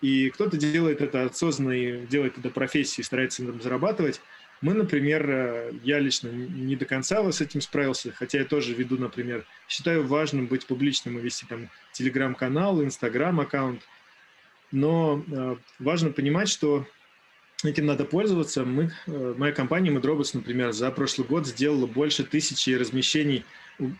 И 0.00 0.30
кто-то 0.30 0.56
делает 0.56 1.00
это 1.00 1.24
осознанно 1.24 1.72
и 1.72 2.06
делает 2.06 2.38
это 2.38 2.50
профессией, 2.50 3.04
старается 3.04 3.42
на 3.42 3.48
этом 3.48 3.62
зарабатывать, 3.62 4.20
мы, 4.60 4.74
например, 4.74 5.30
э, 5.30 5.72
я 5.84 5.98
лично 6.00 6.28
не 6.28 6.74
до 6.74 6.84
конца 6.84 7.30
с 7.30 7.40
этим 7.40 7.60
справился, 7.60 8.12
хотя 8.12 8.38
я 8.38 8.44
тоже 8.44 8.74
веду, 8.74 8.98
например, 8.98 9.44
считаю 9.68 10.06
важным 10.06 10.46
быть 10.46 10.66
публичным 10.66 11.18
и 11.18 11.22
вести 11.22 11.46
там 11.46 11.70
телеграм-канал, 11.92 12.82
инстаграм-аккаунт, 12.82 13.82
но 14.72 15.24
э, 15.30 15.56
важно 15.78 16.10
понимать, 16.10 16.48
что 16.48 16.86
этим 17.62 17.86
надо 17.86 18.04
пользоваться. 18.04 18.64
Мы, 18.64 18.92
э, 19.06 19.34
моя 19.36 19.52
компания 19.52 19.90
MedRobots, 19.90 20.30
например, 20.34 20.72
за 20.72 20.90
прошлый 20.90 21.26
год 21.26 21.46
сделала 21.46 21.86
больше 21.86 22.24
тысячи 22.24 22.70
размещений, 22.70 23.44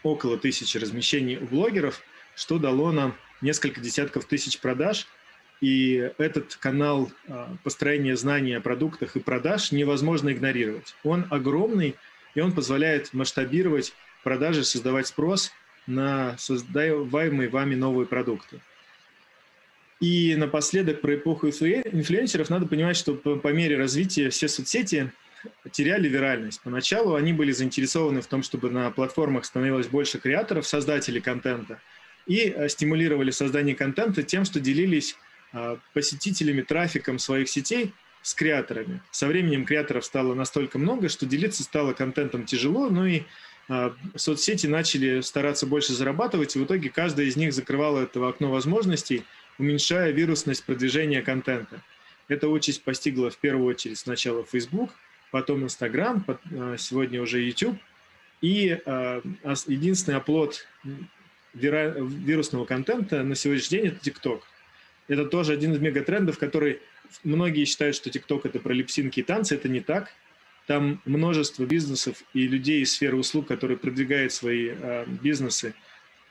около 0.02 0.38
тысячи 0.38 0.76
размещений 0.76 1.36
у 1.38 1.46
блогеров, 1.46 2.02
что 2.34 2.58
дало 2.58 2.90
нам 2.90 3.14
несколько 3.40 3.80
десятков 3.80 4.24
тысяч 4.24 4.58
продаж– 4.58 5.06
и 5.60 6.12
этот 6.18 6.56
канал 6.56 7.10
а, 7.26 7.56
построения 7.64 8.16
знаний 8.16 8.54
о 8.54 8.60
продуктах 8.60 9.16
и 9.16 9.20
продаж 9.20 9.72
невозможно 9.72 10.30
игнорировать. 10.30 10.94
Он 11.02 11.26
огромный, 11.30 11.96
и 12.34 12.40
он 12.40 12.52
позволяет 12.52 13.12
масштабировать 13.12 13.92
продажи, 14.22 14.64
создавать 14.64 15.08
спрос 15.08 15.52
на 15.86 16.36
создаваемые 16.38 17.48
вами 17.48 17.74
новые 17.74 18.06
продукты. 18.06 18.60
И 20.00 20.36
напоследок 20.36 21.00
про 21.00 21.16
эпоху 21.16 21.48
инфлюенсеров 21.48 22.50
надо 22.50 22.66
понимать, 22.66 22.96
что 22.96 23.14
по, 23.14 23.48
мере 23.48 23.76
развития 23.76 24.30
все 24.30 24.46
соцсети 24.46 25.12
теряли 25.72 26.08
виральность. 26.08 26.60
Поначалу 26.62 27.14
они 27.14 27.32
были 27.32 27.50
заинтересованы 27.50 28.20
в 28.20 28.26
том, 28.28 28.44
чтобы 28.44 28.70
на 28.70 28.90
платформах 28.92 29.44
становилось 29.44 29.88
больше 29.88 30.18
креаторов, 30.18 30.68
создателей 30.68 31.20
контента, 31.20 31.80
и 32.26 32.48
а, 32.50 32.68
стимулировали 32.68 33.32
создание 33.32 33.74
контента 33.74 34.22
тем, 34.22 34.44
что 34.44 34.60
делились 34.60 35.16
посетителями, 35.92 36.62
трафиком 36.62 37.18
своих 37.18 37.48
сетей 37.48 37.92
с 38.22 38.34
креаторами. 38.34 39.00
Со 39.10 39.26
временем 39.26 39.64
креаторов 39.64 40.04
стало 40.04 40.34
настолько 40.34 40.78
много, 40.78 41.08
что 41.08 41.26
делиться 41.26 41.62
стало 41.62 41.92
контентом 41.92 42.44
тяжело, 42.44 42.90
ну 42.90 43.06
и 43.06 43.22
а, 43.68 43.94
соцсети 44.16 44.66
начали 44.66 45.20
стараться 45.20 45.66
больше 45.66 45.92
зарабатывать, 45.92 46.56
и 46.56 46.58
в 46.58 46.64
итоге 46.64 46.90
каждая 46.90 47.26
из 47.26 47.36
них 47.36 47.52
закрывала 47.52 48.00
это 48.00 48.26
окно 48.26 48.50
возможностей, 48.50 49.24
уменьшая 49.58 50.10
вирусность 50.10 50.64
продвижения 50.64 51.22
контента. 51.22 51.82
Эта 52.28 52.48
участь 52.48 52.82
постигла 52.82 53.30
в 53.30 53.38
первую 53.38 53.66
очередь 53.66 53.98
сначала 53.98 54.44
Facebook, 54.44 54.90
потом 55.30 55.64
Instagram, 55.64 56.24
а, 56.26 56.76
сегодня 56.76 57.22
уже 57.22 57.40
YouTube. 57.40 57.78
И 58.40 58.78
единственный 59.66 60.14
оплот 60.14 60.64
вирусного 61.54 62.66
контента 62.66 63.24
на 63.24 63.34
сегодняшний 63.34 63.78
день– 63.78 63.86
это 63.88 64.10
TikTok– 64.10 64.42
это 65.08 65.24
тоже 65.24 65.52
один 65.52 65.72
из 65.72 65.80
мегатрендов, 65.80 66.38
который 66.38 66.80
многие 67.24 67.64
считают, 67.64 67.96
что 67.96 68.10
ТикТок 68.10 68.46
это 68.46 68.60
про 68.60 68.72
липсинки 68.72 69.20
и 69.20 69.22
танцы. 69.22 69.54
Это 69.54 69.68
не 69.68 69.80
так. 69.80 70.12
Там 70.66 71.00
множество 71.06 71.64
бизнесов 71.64 72.22
и 72.34 72.46
людей 72.46 72.82
из 72.82 72.92
сферы 72.92 73.16
услуг, 73.16 73.46
которые 73.46 73.78
продвигают 73.78 74.32
свои 74.32 74.68
э, 74.70 75.06
бизнесы, 75.22 75.74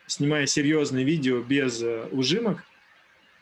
снимая 0.06 0.46
серьезные 0.46 1.04
видео 1.04 1.42
без 1.42 1.82
э, 1.82 2.08
ужимок. 2.12 2.64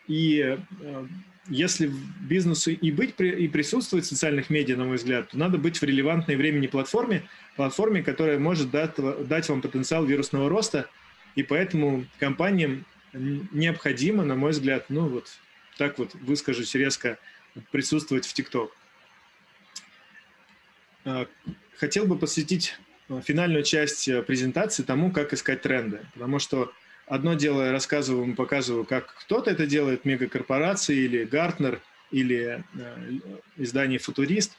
И 0.08 0.56
э, 0.80 1.06
если 1.48 1.92
бизнесу 2.20 2.70
и 2.70 2.90
быть 2.90 3.20
и 3.20 3.46
присутствовать 3.48 4.06
в 4.06 4.08
социальных 4.08 4.48
медиа, 4.48 4.78
на 4.78 4.84
мой 4.84 4.96
взгляд, 4.96 5.28
то 5.28 5.38
надо 5.38 5.58
быть 5.58 5.78
в 5.78 5.82
релевантной 5.82 6.36
времени 6.36 6.66
платформе, 6.66 7.24
платформе, 7.56 8.02
которая 8.02 8.38
может 8.38 8.70
дать, 8.70 8.94
дать 9.28 9.48
вам 9.50 9.60
потенциал 9.60 10.06
вирусного 10.06 10.48
роста. 10.48 10.88
И 11.34 11.42
поэтому 11.42 12.06
компаниям 12.18 12.86
необходимо, 13.16 14.24
на 14.24 14.34
мой 14.34 14.52
взгляд, 14.52 14.86
ну 14.88 15.08
вот 15.08 15.28
так 15.76 15.98
вот 15.98 16.14
выскажусь 16.14 16.74
резко, 16.74 17.18
присутствовать 17.70 18.26
в 18.26 18.32
ТикТок. 18.32 18.76
А, 21.04 21.26
хотел 21.76 22.06
бы 22.06 22.18
посвятить 22.18 22.76
а, 23.08 23.20
финальную 23.20 23.62
часть 23.62 24.08
э, 24.08 24.22
презентации 24.22 24.82
тому, 24.82 25.10
как 25.10 25.32
искать 25.32 25.62
тренды, 25.62 26.00
потому 26.14 26.38
что 26.38 26.72
одно 27.06 27.34
дело 27.34 27.64
я 27.64 27.72
рассказываю, 27.72 28.34
показываю, 28.34 28.84
как 28.84 29.14
кто-то 29.20 29.50
это 29.50 29.66
делает, 29.66 30.04
мегакорпорации 30.04 30.96
или 30.96 31.24
Гартнер, 31.24 31.80
или 32.10 32.64
издание 33.56 33.98
«Футурист», 33.98 34.56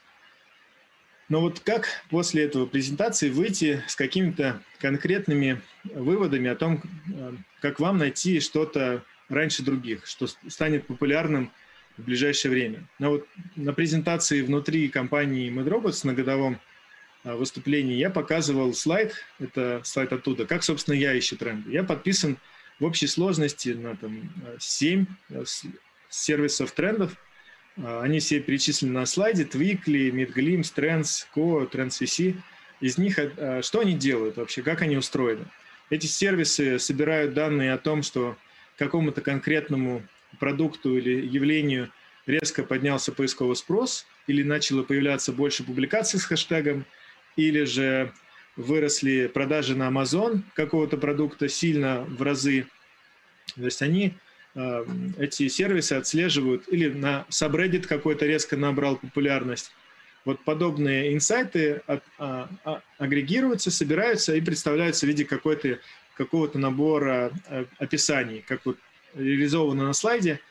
Но 1.30 1.42
вот 1.42 1.60
как 1.60 1.88
после 2.10 2.44
этого 2.44 2.66
презентации 2.66 3.30
выйти 3.30 3.84
с 3.88 3.96
какими-то 3.96 4.62
конкретными 4.80 5.62
выводами 5.84 6.50
о 6.50 6.56
том, 6.56 6.82
э, 7.14 7.34
как 7.62 7.80
вам 7.80 7.98
найти 7.98 8.40
что-то 8.40 9.04
раньше 9.28 9.64
других, 9.64 10.06
что 10.06 10.28
станет 10.48 10.88
популярным 10.88 11.52
в 11.98 12.04
ближайшее 12.04 12.52
время. 12.52 12.88
Но 13.00 13.12
вот 13.12 13.28
на 13.56 13.74
презентации 13.74 14.42
внутри 14.42 14.88
компании 14.88 15.52
MedRobots 15.52 16.06
на 16.06 16.14
годовом 16.14 16.62
э, 17.26 17.36
выступлении 17.36 17.96
я 17.96 18.10
показывал 18.10 18.74
слайд, 18.74 19.14
это 19.40 19.82
слайд 19.84 20.14
оттуда, 20.14 20.46
как, 20.46 20.64
собственно, 20.64 20.96
я 20.96 21.18
ищу 21.18 21.36
тренды. 21.36 21.72
Я 21.72 21.84
подписан 21.84 22.38
в 22.80 22.86
общей 22.86 23.08
сложности 23.08 23.70
на 23.70 23.98
там, 23.98 24.32
7 24.60 25.06
э, 25.30 25.44
сервисов 26.10 26.72
трендов– 26.72 27.18
они 27.84 28.20
все 28.20 28.40
перечислены 28.40 28.94
на 28.94 29.06
слайде. 29.06 29.44
Twikly, 29.44 30.10
MidGlimpse, 30.12 30.74
Trends, 30.76 31.26
Co, 31.36 31.70
TrendsVC. 31.70 32.36
Из 32.82 32.98
них 32.98 33.20
а, 33.20 33.62
что 33.62 33.80
они 33.80 33.94
делают 33.94 34.38
вообще, 34.38 34.62
как 34.62 34.82
они 34.82 34.98
устроены? 34.98 35.46
Эти 35.90 36.06
сервисы 36.06 36.80
собирают 36.80 37.34
данные 37.34 37.74
о 37.74 37.78
том, 37.78 38.04
что 38.04 38.36
какому-то 38.78 39.22
конкретному 39.22 40.04
продукту 40.40 40.98
или 40.98 41.26
явлению 41.26 41.92
резко 42.26 42.64
поднялся 42.64 43.12
поисковый 43.12 43.56
спрос, 43.56 44.06
или 44.28 44.44
начало 44.44 44.84
появляться 44.84 45.32
больше 45.32 45.64
публикаций 45.64 46.20
с 46.20 46.26
хэштегом, 46.26 46.86
или 47.38 47.64
же 47.64 48.12
выросли 48.58 49.28
продажи 49.28 49.76
на 49.76 49.88
Amazon 49.88 50.42
какого-то 50.56 50.98
продукта 50.98 51.48
сильно 51.48 52.02
в 52.02 52.22
разы. 52.22 52.68
То 53.56 53.66
есть 53.66 53.82
они 53.82 54.14
Э, 54.14 54.27
эти 55.18 55.48
сервисы 55.48 55.94
отслеживают, 55.94 56.68
или 56.68 56.90
на 56.90 57.26
subreddit 57.30 57.86
какой-то 57.86 58.26
резко 58.26 58.58
набрал 58.58 58.98
популярность. 58.98 59.72
Вот 60.26 60.44
подобные 60.44 61.14
инсайты 61.14 61.82
а, 61.88 62.02
а, 62.18 62.82
агрегируются, 62.98 63.72
собираются 63.72 64.36
и 64.36 64.42
представляются 64.42 65.06
в 65.06 65.10
виде 65.10 65.24
какой-то, 65.26 65.80
какого-то 66.16 66.60
набора 66.60 67.32
э, 67.48 67.66
описаний, 67.78 68.44
как 68.46 68.66
вот 68.66 68.78
реализовано 69.16 69.86
на 69.86 69.94
слайде, 69.94 70.42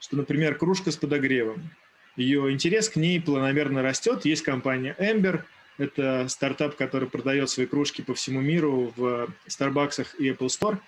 что, 0.00 0.16
например, 0.16 0.56
кружка 0.56 0.90
с 0.90 0.96
подогревом. 0.96 1.70
Ее 2.16 2.50
интерес 2.50 2.88
к 2.88 2.96
ней 2.96 3.20
планомерно 3.20 3.82
растет. 3.82 4.24
Есть 4.24 4.42
компания 4.42 4.96
Ember, 4.98 5.42
это 5.78 6.26
стартап, 6.28 6.76
который 6.76 7.08
продает 7.08 7.50
свои 7.50 7.66
кружки 7.66 8.02
по 8.02 8.14
всему 8.14 8.40
миру 8.40 8.92
в 8.96 9.28
Starbucks 9.46 10.06
и 10.18 10.30
Apple 10.30 10.48
Store. 10.48 10.78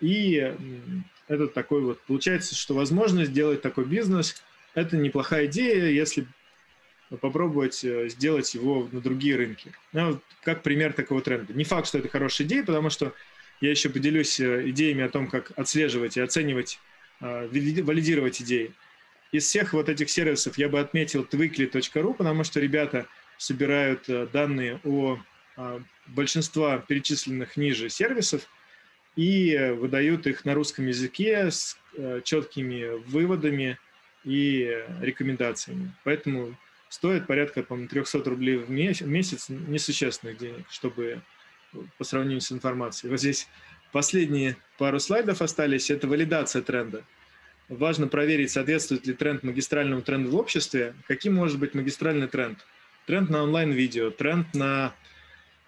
И 0.00 0.52
это 1.28 1.46
такой 1.48 1.80
вот, 1.80 2.00
получается, 2.02 2.54
что 2.54 2.74
возможность 2.74 3.30
сделать 3.30 3.62
такой 3.62 3.84
бизнес– 3.84 4.42
это 4.74 4.96
неплохая 4.96 5.46
идея, 5.46 5.88
если 5.88 6.26
попробовать 7.20 7.84
э, 7.84 8.08
сделать 8.08 8.54
его 8.54 8.88
на 8.90 9.00
другие 9.00 9.36
рынки. 9.36 9.72
Ну, 9.92 10.20
как 10.42 10.62
пример 10.62 10.92
такого 10.92 11.20
тренда. 11.20 11.52
Не 11.52 11.64
факт, 11.64 11.86
что 11.86 11.98
это 11.98 12.08
хорошая 12.08 12.46
идея, 12.46 12.64
потому 12.64 12.90
что 12.90 13.14
я 13.60 13.70
еще 13.70 13.88
поделюсь 13.88 14.40
э, 14.40 14.68
идеями 14.70 15.04
о 15.04 15.08
том, 15.08 15.28
как 15.28 15.52
отслеживать 15.56 16.16
и 16.16 16.20
оценивать, 16.20 16.80
э, 17.20 17.46
валидировать 17.48 18.42
идеи. 18.42 18.72
Из 19.30 19.44
всех 19.44 19.72
вот 19.72 19.88
этих 19.88 20.10
сервисов 20.10 20.58
я 20.58 20.68
бы 20.68 20.80
отметил 20.80 21.22
twikly.ru, 21.22 22.14
потому 22.14 22.44
что 22.44 22.60
ребята 22.60 23.06
собирают 23.36 24.08
данные 24.32 24.80
о 24.84 25.18
большинства 26.06 26.78
перечисленных 26.78 27.56
ниже 27.56 27.88
сервисов– 27.88 28.48
и 29.16 29.74
выдают 29.78 30.26
их 30.26 30.44
на 30.44 30.54
русском 30.54 30.86
языке 30.86 31.50
с 31.50 31.76
э, 31.96 32.20
четкими 32.24 32.98
выводами 33.06 33.78
и 34.24 34.84
рекомендациями. 35.00 35.92
Поэтому 36.02 36.56
стоит 36.88 37.26
порядка, 37.26 37.62
по-моему, 37.62 37.88
300 37.88 38.24
рублей 38.24 38.56
в 38.56 38.70
месяц, 38.70 39.48
несущественных 39.48 40.38
денег, 40.38 40.64
чтобы 40.70 41.20
по 41.98 42.04
сравнению 42.04 42.40
с 42.40 42.52
информацией. 42.52 43.10
Вот 43.10 43.20
здесь 43.20 43.48
последние 43.92 44.56
пару 44.78 45.00
слайдов 45.00 45.42
остались, 45.42 45.90
это 45.90 46.06
валидация 46.08 46.62
тренда. 46.62 47.04
Важно 47.68 48.08
проверить, 48.08 48.50
соответствует 48.50 49.06
ли 49.06 49.14
тренд 49.14 49.42
магистральному 49.42 50.02
тренду 50.02 50.30
в 50.30 50.36
обществе. 50.36 50.94
Каким 51.08 51.34
может 51.34 51.58
быть 51.58 51.74
магистральный 51.74 52.28
тренд? 52.28 52.58
Тренд 53.06 53.30
на 53.30 53.42
онлайн-видео, 53.42 54.10
тренд 54.10 54.54
на 54.54 54.94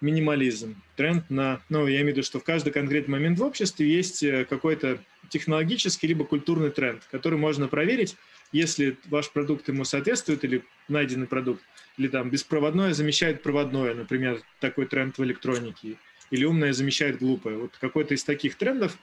минимализм, 0.01 0.81
тренд 0.95 1.29
на, 1.29 1.61
ну, 1.69 1.87
я 1.87 1.97
имею 1.97 2.07
в 2.07 2.17
виду, 2.17 2.23
что 2.23 2.39
в 2.39 2.43
каждый 2.43 2.71
конкретный 2.71 3.13
момент 3.13 3.39
в 3.39 3.43
обществе 3.43 3.89
есть 3.89 4.21
э, 4.23 4.45
какой-то 4.45 4.99
технологический 5.29 6.07
либо 6.07 6.23
культурный 6.23 6.69
тренд, 6.69 7.03
который 7.11 7.39
можно 7.39 7.67
проверить, 7.67 8.15
если 8.51 8.97
ваш 9.05 9.31
продукт 9.31 9.67
ему 9.67 9.83
соответствует 9.83 10.43
или 10.43 10.63
найденный 10.87 11.27
продукт, 11.27 11.63
или 11.97 12.07
там 12.07 12.29
беспроводное 12.29 12.93
замещает 12.93 13.41
проводное, 13.41 13.93
например, 13.93 14.41
такой 14.59 14.85
тренд 14.85 15.17
в 15.17 15.23
электронике, 15.23 15.95
или 16.29 16.45
умное 16.45 16.73
замещает 16.73 17.17
глупое. 17.19 17.57
Вот 17.57 17.77
какой-то 17.77 18.13
из 18.13 18.23
таких 18.23 18.55
трендов 18.55 18.97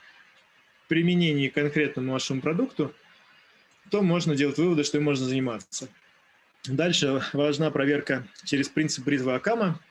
применении 0.87 1.49
конкретному 1.49 2.13
вашему 2.13 2.41
продукту, 2.41 2.93
то 3.91 4.01
можно 4.01 4.35
делать 4.35 4.57
выводы, 4.57 4.83
что 4.83 4.97
им 4.97 5.03
можно 5.03 5.25
заниматься. 5.25 5.89
Дальше 6.65 7.21
важна 7.33 7.69
проверка 7.69 8.27
через 8.45 8.69
принцип 8.69 9.03
бритвы 9.03 9.33
Акама– 9.33 9.79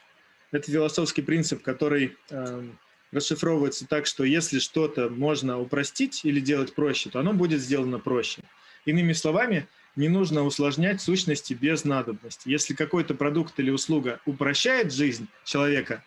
это 0.55 0.71
философский 0.71 1.23
принцип, 1.23 1.62
который 1.62 2.17
э, 2.31 2.62
расшифровывается 3.11 3.88
так, 3.88 4.07
что 4.07 4.23
если 4.23 4.61
что-то 4.61 5.09
можно 5.09 5.61
упростить 5.61 6.25
или 6.25 6.38
делать 6.38 6.75
проще, 6.75 7.11
то 7.11 7.19
оно 7.19 7.33
будет 7.33 7.61
сделано 7.61 7.99
проще. 7.99 8.43
Иными 8.85 9.12
словами, 9.14 9.67
не 9.97 10.09
нужно 10.09 10.45
усложнять 10.45 11.01
сущности 11.01 11.55
без 11.55 11.85
надобности. 11.85 12.49
Если 12.49 12.75
какой-то 12.75 13.14
продукт 13.14 13.59
или 13.59 13.71
услуга 13.71 14.21
упрощает 14.27 14.93
жизнь 14.93 15.27
человека, 15.45 16.05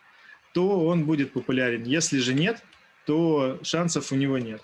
то 0.53 0.85
он 0.85 1.03
будет 1.03 1.33
популярен. 1.33 1.83
Если 1.83 2.19
же 2.19 2.33
нет, 2.33 2.63
то 3.05 3.59
шансов 3.63 4.13
у 4.13 4.15
него 4.15 4.37
нет. 4.37 4.61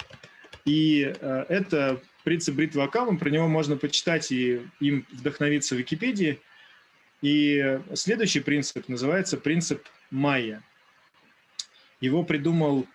И 0.64 1.14
э, 1.20 1.46
это 1.50 2.02
принцип 2.24 2.56
бритвы 2.56 2.84
Акама, 2.84 3.18
про 3.18 3.30
него 3.30 3.50
можно 3.50 3.76
почитать 3.76 4.32
и 4.32 4.62
им 4.80 5.06
вдохновиться 5.12 5.76
в 5.76 5.80
Википедии– 5.80 6.40
и 7.24 7.80
следующий 7.96 8.42
принцип 8.42 8.88
называется 8.90 9.38
принцип 9.38 9.88
Майя. 10.12 10.62
Его 12.02 12.24
придумал 12.24 12.86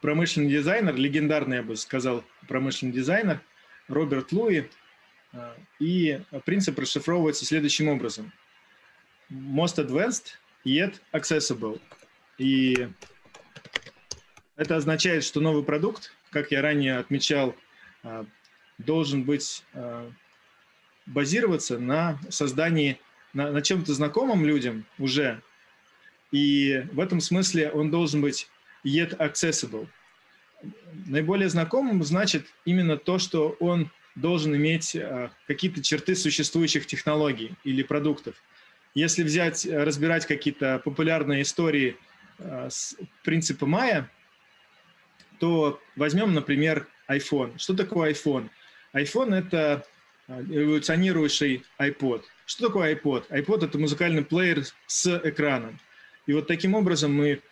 промышленный 0.00 0.50
дизайнер, 0.50 0.96
легендарный, 0.96 1.58
я 1.58 1.62
бы 1.62 1.76
сказал, 1.76 2.24
промышленный 2.48 2.94
дизайнер 2.94 3.42
Роберт 3.88 4.32
Луи. 4.32 4.70
И 5.80 6.20
принцип 6.46 6.78
расшифровывается 6.78 7.44
следующим 7.44 7.88
образом. 7.88 8.32
Most 9.30 9.76
advanced, 9.76 10.38
yet 10.64 10.94
accessible. 11.12 11.78
И 12.38 12.88
это 14.56 14.76
означает, 14.76 15.24
что 15.24 15.40
новый 15.40 15.62
продукт, 15.62 16.14
как 16.30 16.52
я 16.52 16.62
ранее 16.62 16.96
отмечал, 16.96 17.54
должен 18.78 19.24
быть 19.24 19.62
базироваться 21.04 21.78
на 21.78 22.18
создании 22.30 22.98
на, 23.34 23.50
на 23.50 23.60
чем-то 23.60 23.92
знакомым 23.92 24.46
людям 24.46 24.86
уже, 24.98 25.42
и 26.32 26.84
в 26.92 27.00
этом 27.00 27.20
смысле 27.20 27.70
он 27.70 27.90
должен 27.90 28.20
быть 28.20 28.48
yet 28.84 29.16
accessible. 29.18 29.86
Наиболее 31.06 31.48
знакомым 31.48 32.02
значит 32.02 32.46
именно 32.64 32.96
то, 32.96 33.18
что 33.18 33.56
он 33.60 33.90
должен 34.14 34.54
иметь 34.56 34.96
а, 34.96 35.30
какие-то 35.46 35.82
черты 35.82 36.14
существующих 36.14 36.86
технологий 36.86 37.54
или 37.64 37.82
продуктов. 37.82 38.36
Если 38.94 39.24
взять, 39.24 39.66
э, 39.66 39.82
разбирать 39.82 40.24
какие-то 40.24 40.80
популярные 40.84 41.42
истории 41.42 41.96
а, 42.38 42.70
с 42.70 42.96
принципа 43.24 43.66
Майя, 43.66 44.10
то 45.40 45.80
возьмем, 45.96 46.32
например, 46.32 46.86
iPhone. 47.08 47.58
Что 47.58 47.74
такое 47.74 48.12
iPhone? 48.12 48.50
iPhone— 48.94 49.34
это 49.36 49.84
эволюционирующий 50.28 51.64
iPod. 51.78 52.22
Что 52.46 52.68
такое 52.68 52.94
iPod? 52.94 53.28
iPod– 53.30 53.64
это 53.66 53.78
музыкальный 53.78 54.24
плеер 54.24 54.64
с 54.86 55.20
экраном. 55.24 55.80
И 56.26 56.32
вот 56.32 56.46
таким 56.46 56.74
образом 56.74 57.12
мы 57.12 57.42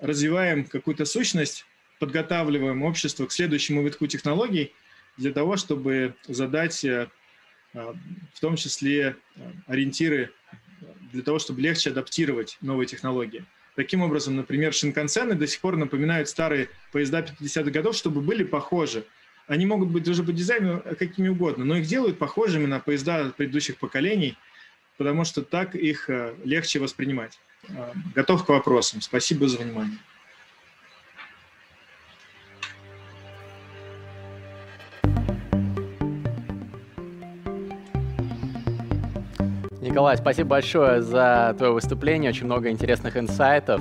развиваем 0.00 0.64
какую-то 0.64 1.04
сущность, 1.04 1.66
подготавливаем 2.00 2.82
общество 2.82 3.26
к 3.26 3.32
следующему 3.32 3.82
витку 3.82 4.06
технологий 4.06 4.72
для 5.16 5.32
того, 5.32 5.56
чтобы 5.56 6.14
задать 6.26 6.84
э, 6.84 7.08
а, 7.74 7.94
в 8.32 8.40
том 8.40 8.56
числе 8.56 9.16
э, 9.36 9.52
ориентиры 9.66 10.32
для 11.12 11.22
того, 11.22 11.38
чтобы 11.38 11.60
легче 11.60 11.90
адаптировать 11.90 12.58
новые 12.60 12.86
технологии. 12.86 13.44
Таким 13.76 14.02
образом, 14.02 14.36
например, 14.36 14.72
шинкансены 14.72 15.34
до 15.34 15.46
сих 15.46 15.60
пор 15.60 15.76
напоминают 15.76 16.28
старые 16.28 16.68
поезда 16.92 17.20
50-х 17.20 17.70
годов, 17.70 17.94
чтобы 17.94 18.20
были 18.20 18.44
похожи– 18.44 19.04
они 19.46 19.66
могут 19.66 19.90
быть 19.90 20.08
уже 20.08 20.22
по 20.22 20.32
дизайну 20.32 20.82
какими 20.98 21.28
угодно, 21.28 21.64
но 21.64 21.76
их 21.76 21.86
делают 21.86 22.18
похожими 22.18 22.66
на 22.66 22.80
поезда 22.80 23.32
предыдущих 23.36 23.78
поколений, 23.78 24.36
потому 24.96 25.24
что 25.24 25.42
так 25.42 25.74
их 25.74 26.08
э, 26.08 26.34
легче 26.44 26.78
воспринимать. 26.78 27.38
Э, 27.68 27.92
готов 28.14 28.44
к 28.44 28.48
вопросам. 28.48 29.00
Спасибо 29.00 29.48
за 29.48 29.58
внимание. 29.58 29.98
Николай, 39.94 40.16
спасибо 40.16 40.48
большое 40.48 41.02
за 41.02 41.54
твое 41.56 41.72
выступление, 41.72 42.30
очень 42.30 42.46
много 42.46 42.68
интересных 42.68 43.16
инсайтов. 43.16 43.80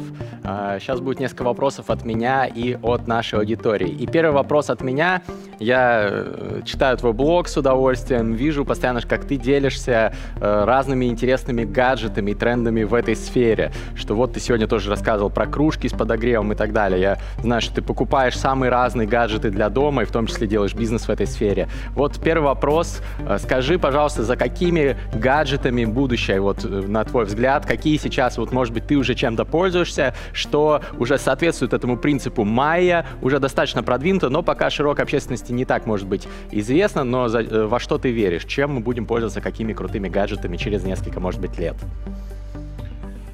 Сейчас 0.78 1.00
а, 1.00 1.02
будет 1.02 1.20
несколько 1.20 1.42
вопросов 1.42 1.90
от 1.90 2.06
меня 2.06 2.46
и 2.46 2.78
от 2.84 3.08
нашей 3.08 3.40
аудитории. 3.40 3.90
И 3.90 4.06
первый 4.06 4.32
вопрос 4.32 4.70
от 4.70 4.82
меня. 4.82 5.24
Я 5.58 6.08
э, 6.10 6.62
читаю 6.66 6.98
твой 6.98 7.14
блог 7.14 7.48
с 7.48 7.58
удовольствием, 7.58 8.34
вижу 8.34 8.66
постоянно, 8.66 9.02
как 9.02 9.26
ты 9.26 9.38
делишься 9.38 10.14
э, 10.36 10.64
разными 10.66 11.06
интересными 11.06 11.64
гаджетами 11.64 12.32
и 12.32 12.36
трендами 12.36 12.84
в 12.84 12.94
этой 12.94 13.16
сфере. 13.16 13.72
Что 13.96 14.14
вот 14.14 14.34
ты 14.34 14.40
сегодня 14.40 14.68
тоже 14.68 14.90
рассказывал 14.90 15.30
про 15.30 15.48
кружки 15.48 15.88
с 15.88 15.94
подогревом 15.94 16.52
и 16.52 16.56
так 16.56 16.74
далее. 16.74 17.00
Я 17.00 17.18
знаю, 17.40 17.62
что 17.62 17.76
ты 17.76 17.82
покупаешь 17.82 18.38
самые 18.38 18.70
разные 18.70 19.08
гаджеты 19.08 19.50
для 19.50 19.70
дома 19.70 20.04
и 20.04 20.06
в 20.06 20.12
том 20.12 20.28
числе 20.28 20.46
делаешь 20.46 20.76
бизнес 20.76 21.08
в 21.08 21.10
этой 21.10 21.26
сфере. 21.26 21.70
Вот 21.96 22.20
первый 22.22 22.44
вопрос. 22.44 23.02
Э, 23.26 23.38
скажи, 23.40 23.80
пожалуйста, 23.80 24.24
за 24.24 24.36
какими 24.36 24.98
гаджетами 25.16 25.86
будущее, 26.04 26.42
вот 26.42 26.66
на 26.66 27.06
твой 27.06 27.24
взгляд, 27.24 27.66
какие 27.66 27.96
сейчас, 27.96 28.38
вот 28.38 28.52
может 28.52 28.74
быть, 28.74 28.86
ты 28.88 28.98
уже 28.98 29.16
чем-то 29.16 29.46
пользуешься, 29.46 30.14
что 30.34 30.82
уже 31.00 31.18
соответствует 31.18 31.72
этому 31.72 31.96
принципу 31.96 32.44
майя, 32.44 33.06
уже 33.22 33.40
достаточно 33.40 33.84
продвинуто, 33.84 34.28
но 34.28 34.44
пока 34.44 34.70
широкой 34.70 35.04
общественности 35.04 35.54
не 35.54 35.64
так 35.64 35.86
может 35.86 36.06
быть 36.06 36.28
известно, 36.52 37.06
но 37.06 37.30
за, 37.30 37.40
э, 37.40 37.66
во 37.68 37.80
что 37.80 37.98
ты 37.98 38.12
веришь? 38.12 38.44
Чем 38.44 38.74
мы 38.74 38.80
будем 38.82 39.06
пользоваться, 39.06 39.40
какими 39.40 39.72
крутыми 39.72 40.10
гаджетами 40.10 40.58
через 40.58 40.84
несколько, 40.84 41.22
может 41.22 41.40
быть, 41.40 41.58
лет? 41.58 41.76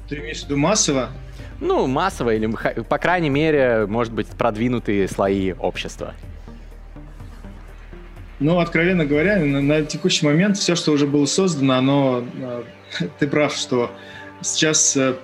Ты 0.08 0.18
имеешь 0.18 0.42
в 0.42 0.44
виду 0.44 0.56
массово? 0.56 1.08
Ну, 1.60 1.88
массово 1.88 2.34
или, 2.36 2.48
по 2.82 2.98
крайней 2.98 3.30
мере, 3.30 3.86
может 3.86 4.12
быть, 4.12 4.28
продвинутые 4.28 5.08
слои 5.08 5.54
общества. 5.54 6.14
Ну, 8.40 8.58
откровенно 8.58 9.04
говоря, 9.04 9.38
на, 9.38 9.60
на 9.60 9.82
текущий 9.82 10.24
момент 10.24 10.56
все, 10.56 10.74
что 10.74 10.92
уже 10.92 11.06
было 11.06 11.26
создано, 11.26 11.74
оно... 11.74 12.24
Э, 12.40 12.62
ты 13.18 13.28
прав, 13.28 13.54
что 13.54 13.90
сейчас 14.40 14.96
э, 14.96 15.14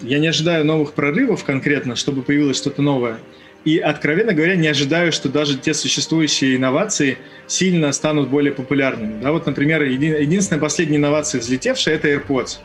я 0.00 0.18
не 0.18 0.26
ожидаю 0.26 0.64
новых 0.64 0.94
прорывов 0.94 1.44
конкретно, 1.44 1.94
чтобы 1.94 2.22
появилось 2.22 2.56
что-то 2.56 2.82
новое. 2.82 3.18
И, 3.64 3.78
откровенно 3.78 4.32
говоря, 4.32 4.56
не 4.56 4.66
ожидаю, 4.66 5.12
что 5.12 5.28
даже 5.28 5.56
те 5.56 5.72
существующие 5.72 6.56
инновации 6.56 7.18
сильно 7.46 7.92
станут 7.92 8.28
более 8.28 8.52
популярными. 8.52 9.22
Да, 9.22 9.30
вот, 9.30 9.46
например, 9.46 9.84
еди, 9.84 10.06
единственная 10.06 10.60
последняя 10.60 10.96
инновация 10.96 11.40
взлетевшая— 11.40 11.94
это 11.96 12.08
AirPods, 12.08 12.58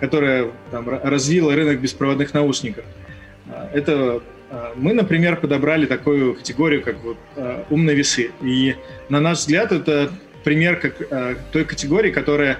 которая 0.00 0.50
там, 0.70 0.88
развила 0.88 1.54
рынок 1.54 1.80
беспроводных 1.80 2.32
наушников. 2.32 2.86
А, 3.50 3.70
это 3.74 4.22
мы, 4.76 4.94
например, 4.94 5.36
подобрали 5.36 5.86
такую 5.86 6.34
категорию, 6.34 6.82
как 6.82 7.02
вот, 7.02 7.16
а, 7.36 7.66
умные 7.70 7.94
весы. 7.94 8.30
И, 8.42 8.76
на 9.08 9.20
наш 9.20 9.38
взгляд, 9.38 9.72
это 9.72 10.10
пример 10.44 10.80
как, 10.80 10.96
той 11.52 11.64
категории, 11.64 12.10
которая 12.10 12.58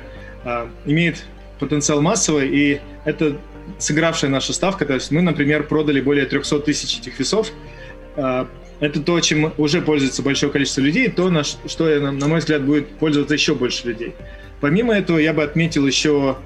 имеет 0.85 1.25
потенциал 1.59 2.03
массовый, 2.03 2.49
и 2.49 2.81
это 3.05 3.39
сыгравшая 3.79 4.31
наша 4.31 4.53
ставка. 4.53 4.85
То 4.85 4.95
есть 4.95 5.11
мы, 5.11 5.23
например, 5.23 5.63
продали 5.65 6.01
более 6.01 6.27
300 6.27 6.61
тысяч 6.61 6.99
этих 6.99 7.19
весов. 7.19 7.51
Это 8.17 9.01
то, 9.05 9.19
чем 9.21 9.53
уже 9.57 9.81
пользуется 9.81 10.23
большое 10.23 10.53
количество 10.53 10.81
людей, 10.83 11.09
то, 11.09 11.31
на 11.31 11.43
что, 11.45 11.87
на 11.99 12.29
мой 12.29 12.41
взгляд, 12.41 12.63
будет 12.63 12.89
пользоваться 12.89 13.35
еще 13.35 13.55
больше 13.55 13.89
людей. 13.89 14.15
Помимо 14.61 14.95
этого, 14.95 15.19
я 15.19 15.33
бы 15.33 15.43
отметил 15.43 15.87
еще, 15.87 16.37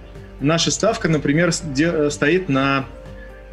наша 0.40 0.70
ставка, 0.70 1.08
например, 1.08 1.52
стоит 1.52 2.48
на 2.48 2.86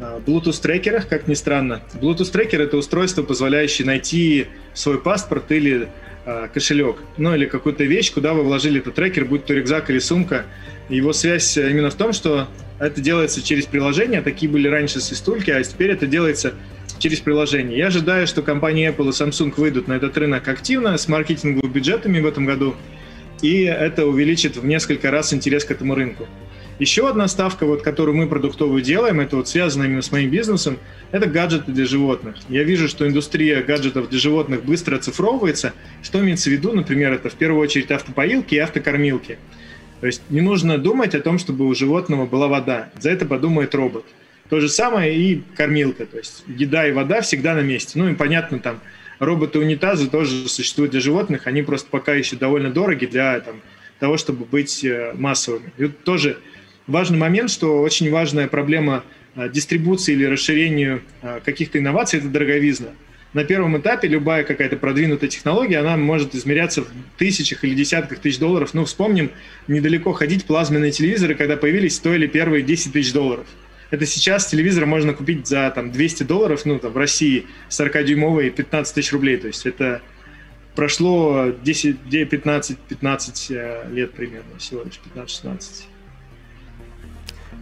Bluetooth-трекерах, 0.00 1.08
как 1.08 1.28
ни 1.28 1.34
странно. 1.34 1.82
Bluetooth-трекер— 2.00 2.60
это 2.62 2.76
устройство, 2.76 3.22
позволяющее 3.22 3.86
найти 3.86 4.46
свой 4.72 5.00
паспорт 5.00 5.50
или 5.52 5.88
э, 6.24 6.48
кошелек, 6.52 6.96
ну 7.18 7.34
или 7.34 7.46
какую-то 7.46 7.84
вещь, 7.84 8.12
куда 8.12 8.32
вы 8.32 8.42
вложили 8.42 8.80
этот 8.80 8.94
трекер, 8.94 9.24
будь 9.26 9.44
то 9.44 9.54
рюкзак 9.54 9.90
или 9.90 9.98
сумка. 9.98 10.46
Его 10.88 11.12
связь 11.12 11.56
именно 11.56 11.90
в 11.90 11.94
том, 11.94 12.12
что 12.12 12.48
это 12.78 13.00
делается 13.00 13.42
через 13.42 13.66
приложение. 13.66 14.22
Такие 14.22 14.50
были 14.50 14.66
раньше 14.68 15.00
свистульки, 15.00 15.50
а 15.50 15.62
теперь 15.62 15.90
это 15.90 16.06
делается 16.06 16.54
через 16.98 17.20
приложение. 17.20 17.78
Я 17.78 17.88
ожидаю, 17.88 18.26
что 18.26 18.42
компании 18.42 18.88
Apple 18.88 19.08
и 19.08 19.10
Samsung 19.10 19.52
выйдут 19.56 19.88
на 19.88 19.94
этот 19.94 20.16
рынок 20.16 20.48
активно 20.48 20.96
с 20.96 21.08
маркетинговыми 21.08 21.72
бюджетами 21.72 22.20
в 22.20 22.26
этом 22.26 22.46
году, 22.46 22.74
и 23.42 23.62
это 23.62 24.06
увеличит 24.06 24.56
в 24.56 24.66
несколько 24.66 25.10
раз 25.10 25.32
интерес 25.32 25.64
к 25.64 25.70
этому 25.70 25.94
рынку. 25.94 26.26
Еще 26.80 27.06
одна 27.06 27.28
ставка, 27.28 27.66
вот, 27.66 27.82
которую 27.82 28.16
мы 28.16 28.26
продуктовую 28.26 28.80
делаем, 28.80 29.20
это 29.20 29.36
вот 29.36 29.46
связано 29.46 29.84
именно 29.84 30.00
с 30.00 30.10
моим 30.12 30.30
бизнесом, 30.30 30.78
это 31.10 31.26
гаджеты 31.26 31.72
для 31.72 31.84
животных. 31.84 32.36
Я 32.48 32.64
вижу, 32.64 32.88
что 32.88 33.06
индустрия 33.06 33.62
гаджетов 33.62 34.08
для 34.08 34.18
животных 34.18 34.64
быстро 34.64 34.96
оцифровывается. 34.96 35.74
Что 36.02 36.20
имеется 36.20 36.48
в 36.48 36.54
виду? 36.54 36.72
Например, 36.72 37.12
это 37.12 37.28
в 37.28 37.34
первую 37.34 37.60
очередь 37.60 37.90
автопоилки 37.90 38.54
и 38.54 38.58
автокормилки. 38.58 39.36
То 40.00 40.06
есть 40.06 40.22
не 40.30 40.40
нужно 40.40 40.78
думать 40.78 41.14
о 41.14 41.20
том, 41.20 41.38
чтобы 41.38 41.66
у 41.66 41.74
животного 41.74 42.24
была 42.24 42.48
вода. 42.48 42.88
За 42.98 43.10
это 43.10 43.26
подумает 43.26 43.74
робот. 43.74 44.06
То 44.48 44.58
же 44.58 44.70
самое 44.70 45.14
и 45.14 45.42
кормилка. 45.56 46.06
То 46.06 46.16
есть 46.16 46.44
еда 46.46 46.88
и 46.88 46.92
вода 46.92 47.20
всегда 47.20 47.54
на 47.54 47.60
месте. 47.60 47.98
Ну 47.98 48.08
и 48.08 48.14
понятно, 48.14 48.58
там 48.58 48.80
роботы-унитазы 49.18 50.08
тоже 50.08 50.48
существуют 50.48 50.92
для 50.92 51.00
животных. 51.00 51.46
Они 51.46 51.60
просто 51.60 51.90
пока 51.90 52.14
еще 52.14 52.36
довольно 52.36 52.70
дороги 52.70 53.04
для 53.04 53.38
там, 53.40 53.60
того, 53.98 54.16
чтобы 54.16 54.46
быть 54.46 54.82
э, 54.82 55.12
массовыми. 55.14 55.74
И 55.76 55.84
вот 55.84 56.04
тоже 56.04 56.38
важный 56.90 57.18
момент, 57.18 57.50
что 57.50 57.80
очень 57.80 58.10
важная 58.10 58.48
проблема 58.48 59.04
э, 59.36 59.48
дистрибуции 59.48 60.12
или 60.12 60.24
расширению 60.24 61.02
э, 61.22 61.40
каких-то 61.44 61.78
инноваций– 61.78 62.18
это 62.20 62.28
дороговизна 62.28 62.88
на 63.32 63.44
первом 63.44 63.78
этапе 63.78 64.08
любая 64.08 64.42
какая-то 64.42 64.76
продвинутая 64.76 65.30
технология, 65.30 65.78
она 65.78 65.96
может 65.96 66.34
измеряться 66.34 66.82
в 66.82 66.88
тысячах 67.16 67.64
или 67.64 67.74
десятках 67.74 68.18
тысяч 68.18 68.38
долларов. 68.38 68.74
Ну, 68.74 68.84
вспомним, 68.84 69.30
недалеко 69.68 70.12
ходить 70.12 70.44
плазменные 70.44 70.90
телевизоры, 70.90 71.34
когда 71.34 71.56
появились, 71.56 71.96
стоили 71.96 72.26
первые 72.26 72.62
10 72.62 72.92
тысяч 72.92 73.12
долларов. 73.12 73.46
Это 73.90 74.06
сейчас 74.06 74.46
телевизор 74.46 74.86
можно 74.86 75.14
купить 75.14 75.46
за 75.46 75.70
там, 75.74 75.92
200 75.92 76.24
долларов, 76.24 76.64
ну, 76.64 76.78
там, 76.78 76.92
в 76.92 76.96
России 76.96 77.46
40-дюймовый 77.70 78.50
15 78.50 78.94
тысяч 78.94 79.12
рублей. 79.12 79.36
То 79.36 79.48
есть 79.48 79.66
это 79.66 80.00
прошло 80.74 81.52
10, 81.62 81.98
15, 82.30 82.78
15 82.78 83.50
лет 83.92 84.12
примерно, 84.12 84.58
всего 84.58 84.82
лишь 84.82 85.00
15-16. 85.14 85.84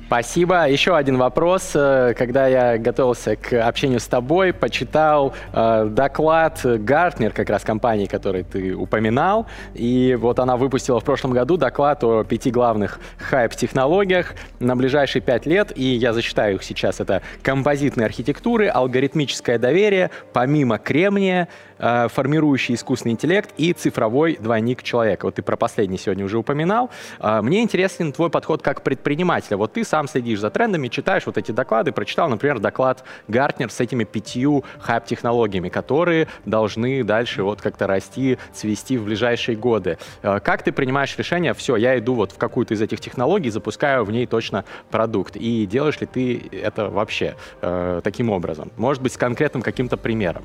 Спасибо. 0.09 0.67
Еще 0.67 0.97
один 0.97 1.19
вопрос. 1.19 1.73
Э, 1.75 2.15
когда 2.17 2.47
я 2.47 2.79
готовился 2.79 3.37
к 3.37 3.53
общению 3.53 4.01
с 4.01 4.07
тобой, 4.07 4.55
почитал 4.55 5.35
э, 5.53 5.87
доклад 5.91 6.61
Гартнер, 6.65 7.33
как 7.33 7.51
раз 7.51 7.63
компании, 7.63 8.07
который 8.07 8.43
ты 8.43 8.73
упоминал. 8.75 9.47
И 9.75 10.17
вот 10.19 10.39
она 10.39 10.57
выпустила 10.57 10.99
в 10.99 11.05
прошлом 11.05 11.33
году 11.33 11.59
доклад 11.59 12.03
о 12.05 12.25
пяти 12.25 12.51
главных 12.51 13.01
хайп-технологиях 13.19 14.35
на 14.61 14.77
ближайшие 14.77 15.21
пять 15.21 15.45
лет. 15.45 15.73
И 15.77 15.85
я 15.85 16.15
зачитаю 16.15 16.55
их 16.55 16.63
сейчас. 16.63 17.01
Это 17.01 17.21
композитные 17.43 18.07
архитектуры, 18.07 18.69
алгоритмическое 18.69 19.59
доверие, 19.59 20.11
помимо 20.33 20.79
кремния, 20.79 21.49
э, 21.79 22.09
формирующий 22.09 22.75
искусственный 22.75 23.13
интеллект 23.13 23.51
и 23.57 23.73
цифровой 23.73 24.37
двойник 24.41 24.83
человека. 24.83 25.27
Вот 25.27 25.37
ты 25.37 25.43
про 25.43 25.57
последний 25.57 25.99
сегодня 25.99 26.25
уже 26.25 26.39
упоминал. 26.39 26.91
Э, 27.21 27.41
мне 27.43 27.63
интересен 27.63 28.13
твой 28.13 28.31
подход 28.31 28.63
как 28.63 28.83
предпринимателя. 28.83 29.57
Вот 29.57 29.73
ты 29.73 29.85
сам 29.85 30.09
следишь 30.09 30.41
за 30.41 30.51
трендами, 30.51 30.89
читаешь 30.89 31.27
вот 31.27 31.39
эти 31.39 31.53
доклады, 31.53 31.93
прочитал, 31.93 32.29
например, 32.29 32.59
доклад 32.59 33.05
Гартнер 33.29 33.71
с 33.71 33.81
этими 33.81 34.05
пятью 34.05 34.65
хайп-технологиями, 34.81 35.69
которые 35.69 36.29
должны 36.45 37.05
дальше 37.05 37.43
вот 37.43 37.61
как-то 37.61 37.87
расти, 37.87 38.39
цвести 38.53 38.97
в 38.97 39.05
ближайшие 39.05 39.57
годы. 39.57 39.99
Э, 40.23 40.41
как 40.41 40.63
ты 40.63 40.73
принимаешь 40.73 41.17
решение, 41.17 41.55
все, 41.55 41.77
я 41.77 41.99
иду 41.99 42.15
вот 42.15 42.33
в 42.33 42.39
какую-то 42.39 42.75
из 42.75 42.83
этих 42.83 43.01
технологий, 43.01 43.51
запускаю 43.51 44.05
в 44.05 44.11
ней 44.11 44.27
точно 44.27 44.65
продукт, 44.91 45.37
и 45.37 45.67
делаешь 45.67 46.01
ли 46.01 46.07
ты 46.07 46.49
это 46.53 46.89
вообще 46.89 47.37
э, 47.61 48.01
таким 48.03 48.31
образом? 48.31 48.71
Может 48.77 49.03
быть, 49.03 49.13
с 49.13 49.17
конкретным 49.17 49.63
каким-то 49.63 49.97
примером? 49.97 50.45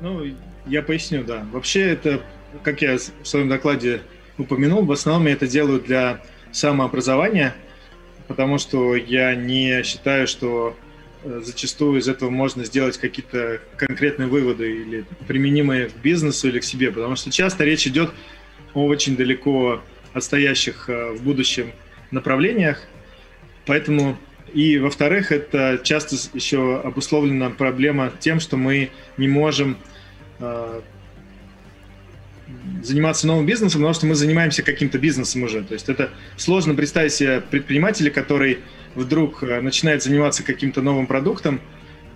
Ну, 0.00 0.24
я 0.66 0.82
поясню, 0.82 1.24
да. 1.24 1.46
Вообще 1.52 1.80
это, 1.80 2.22
как 2.62 2.82
я 2.82 2.98
в 2.98 3.26
своем 3.26 3.48
докладе 3.48 4.02
упомянул, 4.36 4.84
в 4.84 4.92
основном 4.92 5.26
я 5.26 5.32
это 5.32 5.46
делаю 5.46 5.80
для 5.80 6.20
самообразования– 6.52 7.54
потому 8.28 8.58
что 8.58 8.94
я 8.94 9.34
не 9.34 9.82
считаю, 9.82 10.28
что 10.28 10.76
э, 11.24 11.40
зачастую 11.42 11.98
из 11.98 12.08
этого 12.08 12.30
можно 12.30 12.64
сделать 12.64 12.98
какие-то 12.98 13.60
конкретные 13.76 14.28
выводы 14.28 14.70
или 14.82 15.04
применимые 15.26 15.88
к 15.88 15.96
бизнесу 15.96 16.48
или 16.48 16.60
к 16.60 16.64
себе, 16.64 16.92
потому 16.92 17.16
что 17.16 17.32
часто 17.32 17.64
речь 17.64 17.86
идет 17.86 18.12
о 18.74 18.84
очень 18.84 19.16
далеко 19.16 19.82
отстоящих 20.12 20.88
э, 20.88 21.12
в 21.14 21.22
будущем 21.22 21.72
направлениях, 22.10 22.82
поэтому 23.66 24.16
и, 24.52 24.78
во-вторых, 24.78 25.32
это 25.32 25.80
часто 25.82 26.16
еще 26.34 26.80
обусловлена 26.80 27.50
проблема 27.50 28.12
тем, 28.18 28.40
что 28.40 28.56
мы 28.56 28.90
не 29.16 29.28
можем 29.28 29.76
э, 30.40 30.80
заниматься 32.82 33.26
новым 33.26 33.46
бизнесом, 33.46 33.80
потому 33.80 33.94
что 33.94 34.06
мы 34.06 34.14
занимаемся 34.14 34.62
каким-то 34.62 34.98
бизнесом 34.98 35.42
уже. 35.42 35.62
То 35.62 35.74
есть 35.74 35.88
это 35.88 36.10
сложно 36.36 36.74
представить 36.74 37.12
себе 37.12 37.40
предпринимателя, 37.40 38.10
который 38.10 38.58
вдруг 38.94 39.42
э, 39.42 39.60
начинает 39.60 40.02
заниматься 40.02 40.42
каким-то 40.42 40.82
новым 40.82 41.06
продуктом, 41.06 41.60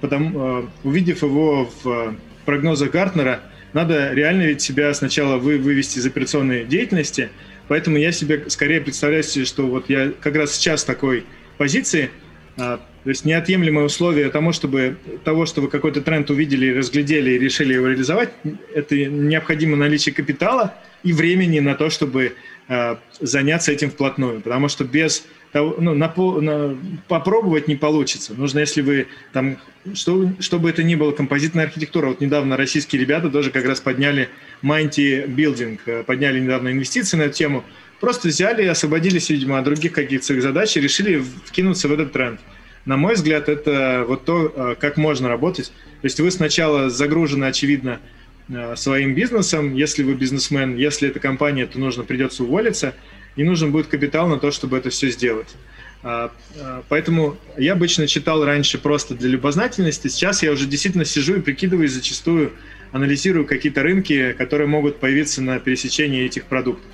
потом, 0.01 0.37
э, 0.37 0.67
увидев 0.85 1.23
его 1.23 1.71
в 1.83 2.17
прогнозах 2.45 2.91
Гартнера, 2.91 3.41
надо 3.73 4.13
реально 4.13 4.43
ведь 4.43 4.61
себя 4.61 4.93
сначала 4.93 5.39
вы, 5.39 5.59
вывести 5.59 5.99
из 5.99 6.07
операционной 6.07 6.65
деятельности, 6.65 7.31
Поэтому 7.69 7.97
я 7.97 8.13
себе 8.13 8.45
скорее 8.49 8.81
представляю 8.81 9.23
себе, 9.23 9.45
что 9.45 9.67
вот 9.67 9.89
я 9.89 10.13
как 10.21 10.37
раз 10.37 10.55
сейчас 10.55 10.85
такой 10.85 11.25
позиции, 11.59 12.11
то 12.57 12.81
есть 13.05 13.25
неотъемлемое 13.25 13.85
условие 13.87 14.29
тому, 14.31 14.53
чтобы 14.53 14.97
того, 15.25 15.47
что 15.47 15.61
вы 15.61 15.69
какой-то 15.69 16.03
тренд 16.03 16.31
увидели, 16.31 16.77
разглядели 16.77 17.33
и 17.33 17.39
решили 17.39 17.75
его 17.75 17.89
реализовать, 17.89 18.31
это 18.75 18.97
необходимо 18.97 19.77
наличие 19.77 20.15
капитала 20.15 20.75
и 21.03 21.13
времени 21.13 21.61
на 21.61 21.75
то, 21.75 21.91
чтобы 21.91 22.35
э, 22.69 22.97
заняться 23.21 23.73
этим 23.73 23.91
вплотную. 23.91 24.41
Потому 24.41 24.69
что 24.69 24.85
без 24.85 25.27
того, 25.51 25.77
ну, 25.79 25.95
на, 25.95 26.13
на, 26.17 26.79
попробовать 27.09 27.69
не 27.69 27.77
получится. 27.77 28.35
Нужно, 28.35 28.61
если 28.61 28.83
вы 28.83 29.09
там, 29.33 29.59
что, 29.95 30.31
чтобы 30.39 30.71
это 30.71 30.83
ни 30.83 30.95
было, 30.95 31.13
композитная 31.13 31.65
архитектура. 31.65 32.09
Вот 32.09 32.21
недавно 32.21 32.57
российские 32.57 33.01
ребята 33.01 33.31
тоже 33.31 33.51
как 33.51 33.65
раз 33.65 33.81
подняли 33.81 34.29
Mighty 34.63 35.27
Building, 35.27 35.81
э, 35.87 36.03
подняли 36.05 36.41
недавно 36.41 36.71
инвестиции 36.71 37.17
на 37.17 37.23
эту 37.23 37.35
тему. 37.35 37.65
Просто 38.03 38.27
взяли, 38.27 38.65
освободились, 38.67 39.31
видимо, 39.31 39.61
от 39.61 39.65
других 39.65 39.93
каких-то 39.93 40.27
своих 40.27 40.43
задач 40.43 40.77
и 40.77 40.81
решили 40.81 41.23
вкинуться 41.47 41.87
в 41.87 41.93
этот 41.93 42.13
тренд. 42.13 42.41
На 42.85 42.97
мой 42.97 43.15
взгляд, 43.15 43.49
это 43.49 44.05
вот 44.09 44.25
то, 44.25 44.53
э, 44.53 44.75
как 44.77 44.97
можно 44.97 45.29
работать. 45.29 45.67
То 46.01 46.07
есть 46.07 46.19
вы 46.19 46.33
сначала 46.33 46.91
загружены, 46.91 47.45
очевидно, 47.45 48.01
э, 48.49 48.75
своим 48.75 49.15
бизнесом. 49.15 49.77
Если 49.77 50.03
вы 50.03 50.15
бизнесмен, 50.15 50.77
если 50.77 51.11
это 51.11 51.21
компания, 51.21 51.65
то 51.65 51.79
нужно 51.79 52.03
придется 52.03 52.43
уволиться, 52.43 52.97
и 53.37 53.45
нужен 53.45 53.71
будет 53.71 53.87
капитал 53.87 54.27
на 54.27 54.41
то, 54.41 54.51
чтобы 54.51 54.79
это 54.79 54.91
все 54.91 55.09
сделать. 55.09 55.55
А, 56.03 56.33
а, 56.59 56.83
поэтому 56.89 57.37
я 57.57 57.75
обычно 57.75 58.09
читал 58.09 58.45
раньше 58.45 58.79
просто 58.79 59.15
для 59.15 59.29
любознательности. 59.29 60.09
Сейчас 60.09 60.43
я 60.43 60.51
уже 60.51 60.67
действительно 60.67 61.05
сижу 61.05 61.37
и 61.37 61.41
прикидываю, 61.41 61.89
зачастую 61.89 62.51
анализирую 62.91 63.47
какие-то 63.47 63.85
рынки, 63.85 64.33
которые 64.33 64.67
могут 64.67 64.99
появиться 64.99 65.41
на 65.41 65.61
пересечении 65.61 66.25
этих 66.25 66.47
продуктов. 66.47 66.91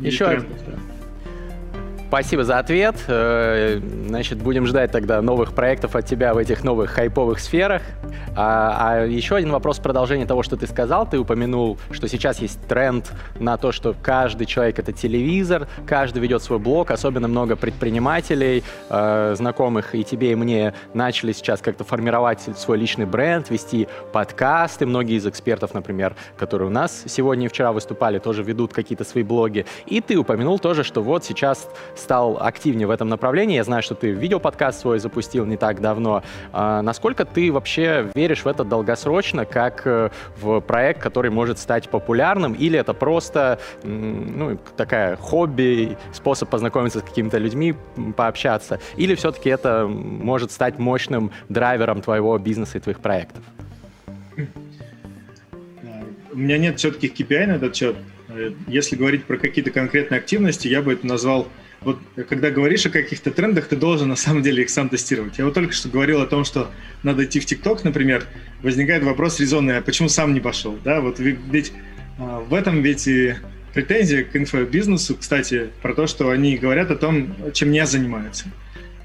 Еще, 0.00 0.24
трендов, 0.26 0.58
да. 0.66 0.91
Спасибо 2.12 2.44
за 2.44 2.58
ответ. 2.58 2.96
Э, 3.08 3.80
значит, 4.06 4.36
будем 4.36 4.66
ждать 4.66 4.92
тогда 4.92 5.22
новых 5.22 5.54
проектов 5.54 5.96
от 5.96 6.04
тебя 6.04 6.34
в 6.34 6.36
этих 6.36 6.62
новых 6.62 6.90
хайповых 6.90 7.40
сферах. 7.40 7.80
А, 8.36 8.76
а 8.78 9.06
еще 9.06 9.36
один 9.36 9.50
вопрос 9.50 9.78
в 9.78 9.82
продолжение 9.82 10.26
того, 10.26 10.42
что 10.42 10.58
ты 10.58 10.66
сказал. 10.66 11.08
Ты 11.08 11.18
упомянул, 11.18 11.78
что 11.90 12.08
сейчас 12.08 12.38
есть 12.40 12.60
тренд 12.68 13.10
на 13.40 13.56
то, 13.56 13.72
что 13.72 13.94
каждый 14.02 14.44
человек— 14.44 14.78
это 14.78 14.92
телевизор, 14.92 15.68
каждый 15.86 16.18
ведет 16.18 16.42
свой 16.42 16.58
блог, 16.58 16.90
особенно 16.90 17.28
много 17.28 17.56
предпринимателей, 17.56 18.62
э, 18.90 19.34
знакомых 19.34 19.94
и 19.94 20.04
тебе, 20.04 20.32
и 20.32 20.34
мне, 20.34 20.74
начали 20.92 21.32
сейчас 21.32 21.62
как-то 21.62 21.84
формировать 21.84 22.40
свой 22.58 22.76
личный 22.76 23.06
бренд, 23.06 23.48
вести 23.48 23.88
подкасты. 24.12 24.84
Многие 24.84 25.16
из 25.16 25.26
экспертов, 25.26 25.72
например, 25.72 26.14
которые 26.36 26.68
у 26.68 26.72
нас 26.72 27.04
сегодня 27.06 27.46
и 27.46 27.48
вчера 27.48 27.72
выступали, 27.72 28.18
тоже 28.18 28.42
ведут 28.42 28.74
какие-то 28.74 29.04
свои 29.04 29.24
блоги. 29.24 29.64
И 29.86 30.02
ты 30.02 30.18
упомянул 30.18 30.58
тоже, 30.58 30.84
что 30.84 31.02
вот 31.02 31.24
сейчас 31.24 31.70
стал 32.02 32.38
активнее 32.40 32.86
в 32.86 32.90
этом 32.90 33.08
направлении. 33.08 33.56
Я 33.56 33.64
знаю, 33.64 33.82
что 33.82 33.94
ты 33.94 34.10
видеоподкаст 34.10 34.80
свой 34.80 34.98
запустил 34.98 35.46
не 35.46 35.56
так 35.56 35.80
давно. 35.80 36.22
А 36.52 36.82
насколько 36.82 37.24
ты 37.24 37.52
вообще 37.52 38.10
веришь 38.14 38.44
в 38.44 38.48
это 38.48 38.64
долгосрочно, 38.64 39.44
как 39.44 39.86
э, 39.86 40.10
в 40.40 40.60
проект, 40.60 41.00
который 41.00 41.30
может 41.30 41.58
стать 41.58 41.88
популярным, 41.88 42.52
или 42.52 42.78
это 42.78 42.92
просто 42.92 43.58
ну, 43.84 44.58
такая 44.76 45.16
хобби, 45.16 45.96
способ 46.12 46.48
познакомиться 46.50 47.00
с 47.00 47.02
какими-то 47.02 47.38
людьми, 47.38 47.74
пообщаться, 48.16 48.80
или 48.96 49.14
все-таки 49.14 49.48
это 49.48 49.86
может 49.86 50.50
стать 50.50 50.78
мощным 50.78 51.30
драйвером 51.48 52.02
твоего 52.02 52.36
бизнеса 52.38 52.78
и 52.78 52.80
твоих 52.80 53.00
проектов? 53.00 53.42
У 56.32 56.38
меня 56.38 56.58
нет 56.58 56.78
четких 56.78 57.12
KPI 57.12 57.46
на 57.46 57.52
этот 57.52 57.76
счет. 57.76 57.96
Э, 58.28 58.52
если 58.66 58.96
говорить 58.96 59.24
про 59.24 59.36
какие-то 59.36 59.70
конкретные 59.70 60.18
активности, 60.18 60.68
я 60.68 60.82
бы 60.82 60.92
это 60.94 61.06
назвал 61.06 61.46
вот 61.84 61.98
когда 62.28 62.50
говоришь 62.50 62.86
о 62.86 62.90
каких-то 62.90 63.30
трендах, 63.30 63.66
ты 63.66 63.76
должен 63.76 64.08
на 64.08 64.16
самом 64.16 64.42
деле 64.42 64.62
их 64.62 64.70
сам 64.70 64.88
тестировать. 64.88 65.38
Я 65.38 65.44
вот 65.44 65.54
только 65.54 65.72
что 65.72 65.88
говорил 65.88 66.20
о 66.20 66.26
том, 66.26 66.44
что 66.44 66.70
надо 67.02 67.24
идти 67.24 67.40
в 67.40 67.46
ТикТок, 67.46 67.84
например, 67.84 68.24
возникает 68.62 69.02
вопрос 69.02 69.40
резонный, 69.40 69.78
а 69.78 69.82
почему 69.82 70.08
сам 70.08 70.34
не 70.34 70.40
пошел? 70.40 70.78
Да, 70.84 71.00
вот 71.00 71.18
ведь 71.18 71.72
а, 72.18 72.40
в 72.40 72.54
этом 72.54 72.82
ведь 72.82 73.06
и 73.06 73.34
претензия 73.74 74.24
к 74.24 74.36
инфобизнесу, 74.36 75.16
кстати, 75.16 75.70
про 75.80 75.94
то, 75.94 76.06
что 76.06 76.30
они 76.30 76.56
говорят 76.56 76.90
о 76.90 76.96
том, 76.96 77.34
чем 77.52 77.70
не 77.70 77.84
занимаются. 77.86 78.46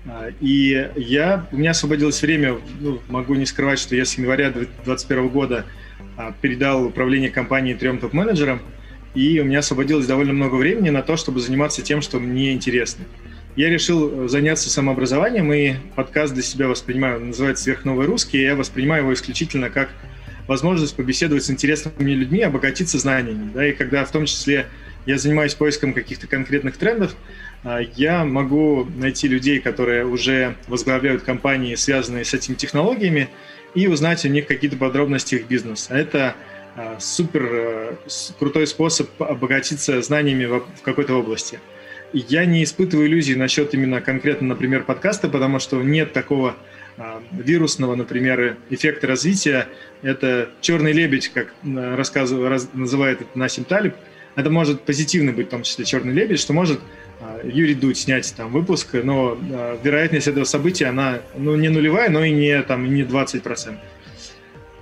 А, 0.05 0.30
и 0.39 0.89
я, 0.95 1.47
у 1.51 1.57
меня 1.57 1.71
освободилось 1.71 2.21
время, 2.21 2.57
ну, 2.80 3.01
могу 3.09 3.36
не 3.36 3.45
скрывать, 3.45 3.80
что 3.80 3.95
я 3.95 4.05
с 4.05 4.17
января 4.17 4.51
2021 4.51 5.30
года 5.30 5.65
а, 6.15 6.34
передал 6.41 6.86
управление 6.86 7.30
компанией 7.30 7.75
трем 7.75 7.99
топ-менеджерам, 7.99 8.61
и 9.18 9.39
у 9.39 9.45
меня 9.45 9.59
освободилось 9.59 10.05
довольно 10.05 10.34
много 10.34 10.55
времени 10.55 10.91
на 10.91 11.01
то, 11.01 11.18
чтобы 11.18 11.39
заниматься 11.39 11.82
тем, 11.82 12.01
что 12.03 12.20
мне 12.20 12.53
интересно. 12.53 13.03
Я 13.55 13.72
решил 13.72 14.26
э, 14.26 14.28
заняться 14.28 14.70
самообразованием, 14.70 15.51
и 15.51 15.74
подкаст 15.95 16.36
для 16.36 16.43
себя 16.43 16.68
воспринимаю, 16.68 17.20
называется 17.26 17.63
«Сверхновый 17.63 18.05
русский», 18.05 18.38
и 18.38 18.43
я 18.43 18.55
воспринимаю 18.55 19.01
его 19.01 19.13
исключительно 19.15 19.72
как 19.72 19.89
возможность 20.45 20.95
побеседовать 20.95 21.43
с 21.43 21.49
интересными 21.49 22.11
людьми, 22.11 22.41
обогатиться 22.41 22.99
знаниями. 22.99 23.49
Да, 23.55 23.65
и 23.65 23.72
когда 23.72 24.05
в 24.05 24.11
том 24.11 24.28
числе 24.28 24.68
я 25.07 25.18
занимаюсь 25.18 25.55
поиском 25.55 25.93
каких-то 25.93 26.28
конкретных 26.28 26.78
трендов, 26.78 27.15
а, 27.63 27.80
я 27.95 28.24
могу 28.24 28.88
найти 28.97 29.28
людей, 29.28 29.59
которые 29.59 30.05
уже 30.05 30.55
возглавляют 30.68 31.24
компании, 31.24 31.74
связанные 31.74 32.24
с 32.24 32.36
этими 32.36 32.53
технологиями, 32.53 33.30
и 33.74 33.88
узнать 33.88 34.24
у 34.26 34.30
них 34.30 34.45
какие-то 34.45 34.78
подробности 34.78 35.36
их 35.36 35.47
бизнеса. 35.47 35.95
Это 35.95 36.36
супер 36.99 37.49
э, 37.51 37.95
крутой 38.38 38.67
способ 38.67 39.09
обогатиться 39.21 40.01
знаниями 40.01 40.45
в 40.45 40.82
какой-то 40.84 41.15
области. 41.15 41.59
Я 42.13 42.45
не 42.45 42.63
испытываю 42.63 43.07
иллюзий 43.07 43.36
насчет 43.36 43.73
именно 43.73 43.99
конкретно, 43.99 44.47
например, 44.47 44.84
подкаста, 44.84 45.28
потому 45.28 45.59
что 45.59 45.82
нет 45.82 46.13
такого 46.13 46.55
а, 46.97 47.21
вирусного, 47.32 47.95
например, 47.95 48.57
эффекта 48.69 49.07
развития. 49.07 49.67
Это 50.03 50.49
черный 50.61 50.93
лебедь, 50.93 51.30
как 51.30 51.53
э, 51.65 51.95
раз, 51.95 52.13
называет 52.73 53.21
это 53.21 53.38
Насим 53.38 53.65
Талиб. 53.65 53.95
Это 54.36 54.49
может 54.51 54.82
позитивно 54.82 55.34
быть, 55.34 55.47
в 55.47 55.49
том 55.49 55.63
числе 55.63 55.84
черный 55.84 56.13
лебедь, 56.13 56.39
что 56.39 56.53
может 56.53 56.80
Юрий 57.43 57.73
Дудь 57.73 57.97
снять 57.97 58.32
там 58.38 58.51
выпуск, 58.51 58.89
но 58.93 59.36
вероятность 59.84 60.28
этого 60.28 60.43
события, 60.43 60.86
она 60.86 61.21
ну, 61.36 61.55
не 61.55 61.69
нулевая, 61.69 62.11
но 62.11 62.23
и 62.23 62.30
не, 62.30 62.61
там, 62.61 62.93
не 62.93 63.01
20%. 63.01 63.78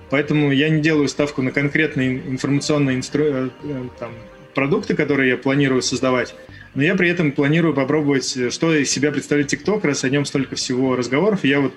Поэтому 0.10 0.52
я 0.52 0.70
не 0.70 0.82
делаю 0.82 1.08
ставку 1.08 1.42
на 1.42 1.52
конкретные 1.52 2.18
информационные 2.18 2.98
инстру... 2.98 3.24
Э, 3.24 3.50
э, 3.64 3.84
там, 4.00 4.12
продукты, 4.54 4.96
которые 4.96 5.32
я 5.32 5.38
планирую 5.38 5.82
создавать, 5.82 6.34
но 6.74 6.82
я 6.82 6.96
при 6.96 7.10
этом 7.10 7.32
планирую 7.32 7.74
попробовать, 7.74 8.36
э, 8.38 8.50
что 8.50 8.74
из 8.74 8.90
себя 8.90 9.12
представляет 9.12 9.54
TikTok, 9.54 9.86
раз 9.86 10.04
о 10.04 10.10
нем 10.10 10.26
столько 10.26 10.56
всего 10.56 10.96
разговоров. 10.96 11.44
Я 11.44 11.60
вот 11.60 11.74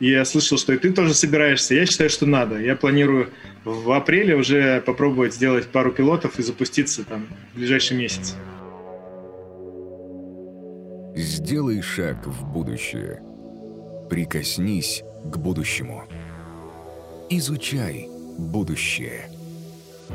я 0.00 0.24
слышал, 0.24 0.56
что 0.56 0.72
и 0.72 0.78
ты 0.78 0.92
тоже 0.92 1.12
собираешься. 1.12 1.74
Я 1.74 1.84
считаю, 1.84 2.08
что 2.08 2.24
надо. 2.24 2.58
Я 2.58 2.74
планирую 2.74 3.28
в 3.64 3.92
апреле 3.92 4.34
уже 4.34 4.80
попробовать 4.80 5.34
сделать 5.34 5.66
пару 5.66 5.92
пилотов 5.92 6.38
и 6.38 6.42
запуститься 6.42 7.04
там 7.04 7.26
в 7.52 7.58
ближайший 7.58 7.98
месяц. 7.98 8.34
Сделай 11.14 11.82
шаг 11.82 12.26
в 12.26 12.50
будущее. 12.50 13.20
Прикоснись 14.08 15.02
к 15.24 15.36
будущему. 15.36 16.08
Изучай 17.32 18.08
будущее. 18.38 19.30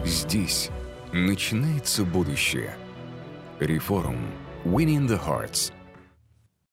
Здесь 0.04 0.70
начинается 1.14 2.04
будущее. 2.04 2.76
Реформ. 3.62 4.18
Winning 4.66 5.08
the 5.08 5.18
Hearts– 5.18 5.72